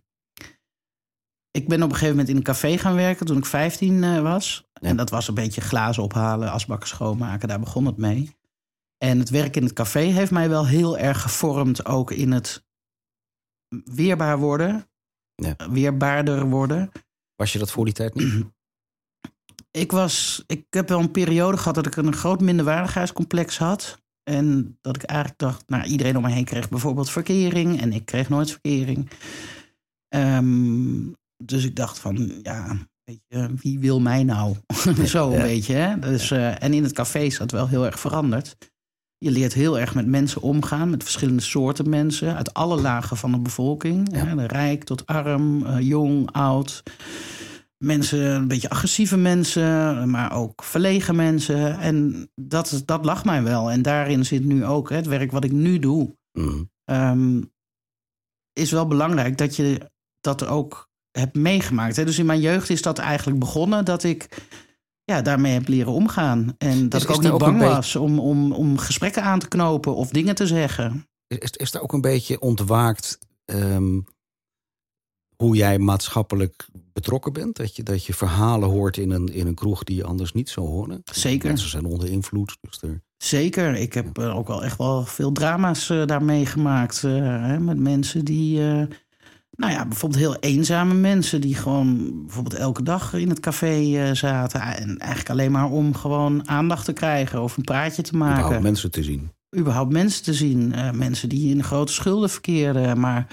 ik 1.59 1.69
ben 1.69 1.83
op 1.83 1.89
een 1.89 1.95
gegeven 1.95 2.11
moment 2.11 2.29
in 2.29 2.37
een 2.37 2.43
café 2.43 2.79
gaan 2.79 2.95
werken 2.95 3.27
toen 3.27 3.37
ik 3.37 3.47
15 3.47 4.03
uh, 4.03 4.21
was. 4.21 4.69
Ja. 4.73 4.89
En 4.89 4.97
dat 4.97 5.11
was 5.11 5.29
een 5.29 5.35
beetje 5.35 5.61
glazen 5.61 6.03
ophalen, 6.03 6.51
asbakken 6.51 6.89
schoonmaken. 6.89 7.49
Daar 7.49 7.61
begon 7.61 7.87
het 7.87 7.97
mee. 7.97 8.39
En 8.99 9.19
het 9.19 9.31
werk 9.31 9.57
in 9.57 9.63
het 9.63 9.73
café 9.73 10.01
heeft 10.01 10.31
mij 10.31 10.49
wel 10.49 10.67
heel 10.67 10.99
erg 10.99 11.23
gevormd, 11.23 11.87
ook 11.87 12.11
in 12.11 12.33
het 12.33 12.65
weerbaar 13.85 14.39
worden. 14.39 14.89
Ja. 15.35 15.57
Weerbaarder 15.71 16.47
worden. 16.47 16.91
Was 17.37 17.53
je 17.53 17.59
dat 17.59 17.71
voor 17.71 17.85
die 17.85 17.95
tijd 17.95 18.15
niet? 18.15 18.45
ik, 19.71 19.93
was, 19.93 20.45
ik 20.47 20.65
heb 20.71 20.89
wel 20.89 21.01
een 21.01 21.11
periode 21.11 21.57
gehad 21.57 21.75
dat 21.75 21.87
ik 21.87 21.97
een 21.97 22.15
groot 22.15 22.41
minderwaardigheidscomplex 22.41 23.59
had. 23.59 23.99
En 24.23 24.79
dat 24.81 24.97
ik 24.97 25.03
eigenlijk 25.03 25.41
dacht, 25.41 25.63
nou, 25.67 25.85
iedereen 25.85 26.17
om 26.17 26.23
me 26.23 26.31
heen 26.31 26.45
kreeg 26.45 26.69
bijvoorbeeld 26.69 27.11
verkering. 27.11 27.81
En 27.81 27.93
ik 27.93 28.05
kreeg 28.05 28.29
nooit 28.29 28.51
verkering. 28.51 29.11
Um, 30.15 31.17
dus 31.45 31.65
ik 31.65 31.77
dacht 31.77 31.99
van, 31.99 32.33
ja, 32.43 32.77
weet 33.05 33.21
je, 33.27 33.49
wie 33.61 33.79
wil 33.79 34.01
mij 34.01 34.25
nou? 34.25 34.57
Zo 35.05 35.31
een 35.31 35.37
ja. 35.37 35.43
beetje. 35.43 35.75
Hè? 35.75 35.99
Dus, 35.99 36.31
uh, 36.31 36.63
en 36.63 36.73
in 36.73 36.83
het 36.83 36.93
café 36.93 37.19
is 37.19 37.39
dat 37.39 37.51
wel 37.51 37.69
heel 37.69 37.87
erg 37.87 38.01
veranderd. 38.01 38.57
Je 39.19 39.31
leert 39.31 39.53
heel 39.53 39.79
erg 39.79 39.95
met 39.95 40.07
mensen 40.07 40.43
omgaan, 40.43 40.91
met 40.91 41.03
verschillende 41.03 41.43
soorten 41.43 41.89
mensen. 41.89 42.37
Uit 42.37 42.55
alle 42.55 42.81
lagen 42.81 43.17
van 43.17 43.33
de 43.33 43.39
bevolking. 43.39 44.09
Ja. 44.13 44.25
Hè? 44.25 44.47
Rijk 44.47 44.85
tot 44.85 45.07
arm, 45.07 45.63
uh, 45.63 45.81
jong, 45.81 46.33
oud 46.33 46.83
mensen, 47.85 48.21
een 48.21 48.49
beetje 48.49 48.71
agressieve 48.71 49.17
mensen, 49.17 50.11
maar 50.11 50.37
ook 50.37 50.65
verlegen 50.65 51.17
mensen. 51.17 51.79
En 51.79 52.29
dat, 52.35 52.83
dat 52.85 53.05
lag 53.05 53.25
mij 53.25 53.43
wel. 53.43 53.71
En 53.71 53.83
daarin 53.83 54.25
zit 54.25 54.45
nu 54.45 54.65
ook 54.65 54.89
hè, 54.89 54.97
het 54.97 55.07
werk 55.07 55.33
wat 55.33 55.45
ik 55.45 55.53
nu 55.53 55.79
doe. 55.79 56.17
Mm. 56.33 56.71
Um, 56.85 57.53
is 58.53 58.71
wel 58.71 58.87
belangrijk 58.87 59.39
dat 59.39 59.57
je 59.57 59.91
dat 60.21 60.47
ook 60.47 60.89
hebt 61.11 61.37
meegemaakt. 61.37 61.97
Hè. 61.97 62.05
Dus 62.05 62.19
in 62.19 62.27
mijn 62.27 62.41
jeugd 62.41 62.71
is 62.71 62.83
dat 62.83 62.99
eigenlijk 62.99 63.39
begonnen 63.39 63.85
dat 63.85 64.03
ik 64.03 64.29
ja, 65.05 65.23
daarmee 65.23 65.53
heb 65.53 65.69
leren 65.69 65.93
omgaan. 65.93 66.55
En 66.59 66.89
dat 66.89 67.01
is, 67.01 67.07
ik 67.07 67.15
ook 67.15 67.23
niet 67.23 67.39
bang 67.39 67.61
was 67.61 67.97
om, 67.97 68.19
om, 68.19 68.53
om 68.53 68.79
gesprekken 68.79 69.23
aan 69.23 69.39
te 69.39 69.49
knopen 69.49 69.95
of 69.95 70.09
dingen 70.09 70.35
te 70.35 70.47
zeggen. 70.47 71.09
Is, 71.27 71.51
is 71.51 71.75
er 71.75 71.81
ook 71.81 71.93
een 71.93 72.01
beetje 72.01 72.41
ontwaakt 72.41 73.19
um, 73.45 74.07
hoe 75.41 75.57
jij 75.57 75.79
maatschappelijk 75.79 76.69
betrokken 76.93 77.33
bent? 77.33 77.57
Dat 77.57 77.77
je, 77.77 77.83
dat 77.83 78.05
je 78.05 78.15
verhalen 78.15 78.69
hoort 78.69 78.97
in 78.97 79.11
een, 79.11 79.29
in 79.29 79.47
een 79.47 79.55
kroeg 79.55 79.85
die 79.85 79.97
je 79.97 80.05
anders 80.05 80.33
niet 80.33 80.49
zou 80.49 80.67
horen? 80.67 81.03
Zeker. 81.05 81.49
Mensen 81.49 81.69
zijn 81.69 81.85
onder 81.85 82.09
invloed. 82.09 82.57
Dus 82.61 82.83
er... 82.83 83.03
Zeker. 83.17 83.75
Ik 83.75 83.93
heb 83.93 84.17
ja. 84.17 84.31
ook 84.31 84.49
wel 84.49 84.65
echt 84.65 84.79
wel 84.79 85.05
veel 85.05 85.33
drama's 85.33 85.91
uh, 85.91 86.07
daar 86.07 86.23
meegemaakt. 86.23 87.03
Uh, 87.03 87.13
hè, 87.23 87.59
met 87.59 87.79
mensen 87.79 88.25
die... 88.25 88.59
Nou 89.51 89.73
ja, 89.73 89.87
bijvoorbeeld 89.87 90.21
heel 90.21 90.37
eenzame 90.37 90.95
mensen... 90.95 91.41
die 91.41 91.55
gewoon 91.55 92.21
bijvoorbeeld 92.27 92.55
elke 92.55 92.83
dag 92.83 93.15
in 93.15 93.29
het 93.29 93.41
café 93.41 94.15
zaten... 94.15 94.61
en 94.61 94.99
eigenlijk 94.99 95.31
alleen 95.31 95.53
maar 95.53 95.71
om 95.71 95.95
gewoon 95.95 96.49
aandacht 96.49 96.85
te 96.85 96.93
krijgen... 96.93 97.43
of 97.43 97.57
een 97.57 97.65
praatje 97.65 98.03
te 98.03 98.17
maken. 98.17 98.39
Überhaupt 98.39 98.63
mensen 98.63 98.91
te 98.91 99.03
zien. 99.03 99.31
Überhaupt 99.57 99.93
mensen 99.93 100.23
te 100.23 100.35
zien. 100.35 100.75
mensen 100.95 101.29
die 101.29 101.55
in 101.55 101.65
grote 101.65 101.93
schulden 101.93 102.31
verkeerden. 102.31 103.01
Maar 103.01 103.27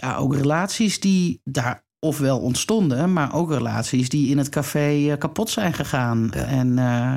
ja, 0.00 0.16
ook 0.16 0.34
relaties 0.34 1.00
die 1.00 1.40
daar 1.44 1.86
ofwel 1.98 2.40
ontstonden, 2.40 3.12
maar 3.12 3.34
ook 3.34 3.50
relaties 3.50 4.08
die 4.08 4.30
in 4.30 4.38
het 4.38 4.48
café 4.48 4.94
uh, 4.94 5.16
kapot 5.18 5.50
zijn 5.50 5.72
gegaan. 5.74 6.30
Ja. 6.34 6.44
En, 6.44 6.68
uh, 6.76 7.12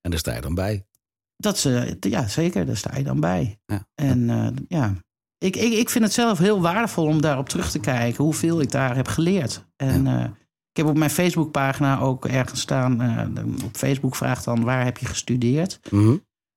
en 0.00 0.10
daar 0.10 0.18
sta 0.18 0.34
je 0.34 0.40
dan 0.40 0.54
bij. 0.54 0.86
Dat 1.36 1.58
ze, 1.58 1.96
ja, 2.00 2.28
zeker, 2.28 2.66
daar 2.66 2.76
sta 2.76 2.96
je 2.96 3.04
dan 3.04 3.20
bij. 3.20 3.58
Ja. 3.66 3.86
En 3.94 4.28
uh, 4.28 4.48
ja, 4.68 4.94
ik, 5.38 5.56
ik, 5.56 5.72
ik 5.72 5.90
vind 5.90 6.04
het 6.04 6.12
zelf 6.12 6.38
heel 6.38 6.60
waardevol 6.60 7.06
om 7.06 7.20
daarop 7.20 7.48
terug 7.48 7.70
te 7.70 7.80
kijken, 7.80 8.24
hoeveel 8.24 8.60
ik 8.60 8.70
daar 8.70 8.96
heb 8.96 9.08
geleerd. 9.08 9.66
En 9.76 10.04
ja. 10.04 10.36
Ik 10.74 10.82
heb 10.82 10.86
op 10.88 10.98
mijn 10.98 11.10
Facebookpagina 11.10 12.00
ook 12.00 12.24
ergens 12.26 12.60
staan. 12.60 13.00
eh, 13.00 13.64
op 13.64 13.76
Facebook 13.76 14.16
vraagt 14.16 14.44
dan 14.44 14.64
waar 14.64 14.84
heb 14.84 14.98
je 14.98 15.06
gestudeerd? 15.06 15.80
Mhm. 15.90 16.16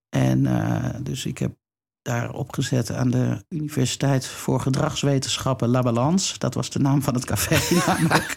En 0.09 0.45
eh, 0.45 0.95
dus 1.01 1.25
ik 1.25 1.37
heb 1.37 1.55
daar 2.07 2.33
opgezet 2.33 2.91
aan 2.91 3.09
de 3.09 3.43
Universiteit 3.49 4.27
voor 4.27 4.59
Gedragswetenschappen 4.59 5.69
La 5.69 5.81
Balance. 5.81 6.39
Dat 6.39 6.53
was 6.53 6.69
de 6.69 6.79
naam 6.79 7.01
van 7.01 7.13
het 7.13 7.25
café 7.25 7.75
namelijk. 7.87 8.35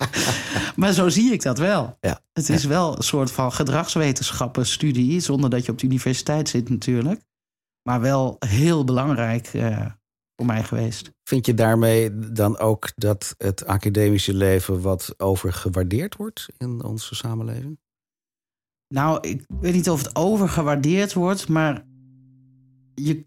maar 0.76 0.92
zo 0.92 1.08
zie 1.08 1.32
ik 1.32 1.42
dat 1.42 1.58
wel. 1.58 1.96
Ja. 2.00 2.20
Het 2.32 2.48
is 2.48 2.64
wel 2.64 2.96
een 2.96 3.02
soort 3.02 3.30
van 3.30 3.52
gedragswetenschappen 3.52 4.66
studie, 4.66 5.20
zonder 5.20 5.50
dat 5.50 5.64
je 5.64 5.72
op 5.72 5.78
de 5.78 5.86
universiteit 5.86 6.48
zit 6.48 6.68
natuurlijk. 6.68 7.22
Maar 7.82 8.00
wel 8.00 8.36
heel 8.38 8.84
belangrijk 8.84 9.46
eh, 9.46 9.86
voor 10.36 10.46
mij 10.46 10.64
geweest. 10.64 11.10
Vind 11.24 11.46
je 11.46 11.54
daarmee 11.54 12.18
dan 12.32 12.58
ook 12.58 12.92
dat 12.96 13.34
het 13.38 13.66
academische 13.66 14.34
leven 14.34 14.80
wat 14.80 15.14
overgewaardeerd 15.16 16.16
wordt 16.16 16.48
in 16.58 16.84
onze 16.84 17.14
samenleving? 17.14 17.78
Nou, 18.88 19.28
ik 19.28 19.44
weet 19.60 19.74
niet 19.74 19.90
of 19.90 20.02
het 20.02 20.16
overgewaardeerd 20.16 21.12
wordt, 21.12 21.48
maar 21.48 21.84
je, 22.94 23.24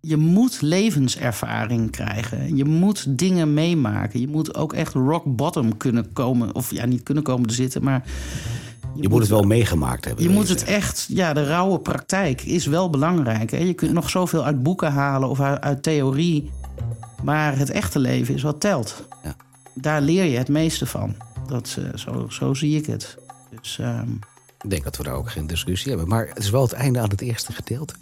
je 0.00 0.16
moet 0.16 0.60
levenservaring 0.60 1.90
krijgen. 1.90 2.56
Je 2.56 2.64
moet 2.64 3.18
dingen 3.18 3.54
meemaken. 3.54 4.20
Je 4.20 4.28
moet 4.28 4.54
ook 4.54 4.72
echt 4.72 4.94
rock 4.94 5.24
bottom 5.24 5.76
kunnen 5.76 6.12
komen. 6.12 6.54
Of 6.54 6.70
ja, 6.70 6.86
niet 6.86 7.02
kunnen 7.02 7.22
komen 7.22 7.48
te 7.48 7.54
zitten, 7.54 7.82
maar. 7.82 8.04
Je, 8.94 9.08
moet 9.08 9.20
het 9.20 9.28
wel 9.28 9.42
meegemaakt 9.42 10.04
hebben. 10.04 10.24
Je 10.24 10.30
moet 10.30 10.48
het 10.48 10.64
echt, 10.64 11.06
ja, 11.08 11.32
de 11.32 11.44
rauwe 11.44 11.78
praktijk 11.78 12.42
is 12.42 12.66
wel 12.66 12.90
belangrijk. 12.90 13.50
Hè? 13.50 13.58
Je 13.58 13.74
kunt 13.74 13.92
nog 13.92 14.10
zoveel 14.10 14.44
uit 14.44 14.62
boeken 14.62 14.92
halen 14.92 15.28
of 15.28 15.40
uit, 15.40 15.60
uit 15.60 15.82
theorie. 15.82 16.50
Maar 17.22 17.58
het 17.58 17.70
echte 17.70 17.98
leven 17.98 18.34
is 18.34 18.42
wat 18.42 18.60
telt. 18.60 19.06
Ja. 19.22 19.34
Daar 19.74 20.00
leer 20.00 20.24
je 20.24 20.38
het 20.38 20.48
meeste 20.48 20.86
van. 20.86 21.14
Dat, 21.46 21.78
eh, 21.78 21.98
zo, 21.98 22.26
zo 22.28 22.54
zie 22.54 22.76
ik 22.76 22.86
het. 22.86 23.16
Dus, 23.60 23.78
ehm, 23.78 24.08
Ik 24.62 24.70
denk 24.70 24.84
dat 24.84 24.96
we 24.96 25.02
daar 25.02 25.14
ook 25.14 25.30
geen 25.30 25.46
discussie 25.46 25.88
hebben. 25.90 26.08
Maar 26.08 26.28
het 26.28 26.38
is 26.38 26.50
wel 26.50 26.62
het 26.62 26.72
einde 26.72 26.98
aan 27.00 27.08
het 27.10 27.20
eerste 27.20 27.52
gedeelte. 27.52 27.94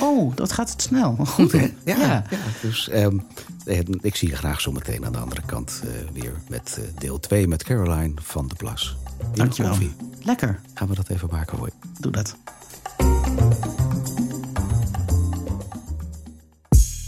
oh, 0.00 0.36
dat 0.36 0.52
gaat 0.52 0.70
het 0.70 0.82
snel. 0.82 1.16
Goed, 1.26 1.52
hè? 1.52 1.58
Ja, 1.84 1.96
Ja. 1.98 2.24
ja. 2.30 2.38
dus 2.62 2.88
ehm, 2.88 3.18
eh, 3.64 3.80
ik 4.00 4.16
zie 4.16 4.28
je 4.28 4.36
graag 4.36 4.60
zo 4.60 4.72
meteen 4.72 5.04
aan 5.06 5.12
de 5.12 5.18
andere 5.18 5.42
kant 5.46 5.80
eh, 5.84 5.90
weer 6.12 6.32
met 6.48 6.78
eh, 6.80 6.84
deel 6.98 7.20
2 7.20 7.48
met 7.48 7.62
Caroline 7.64 8.12
van 8.22 8.48
de 8.48 8.54
Plas. 8.54 8.96
Dankjewel. 9.34 9.70
koffie. 9.70 9.94
Lekker, 10.22 10.60
Gaan 10.74 10.88
we 10.88 10.94
dat 10.94 11.08
even 11.08 11.28
maken 11.32 11.58
voor 11.58 11.66
je. 11.66 11.88
doe 12.00 12.12
dat. 12.12 12.36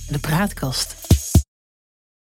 De 0.08 0.18
praatkast. 0.20 0.94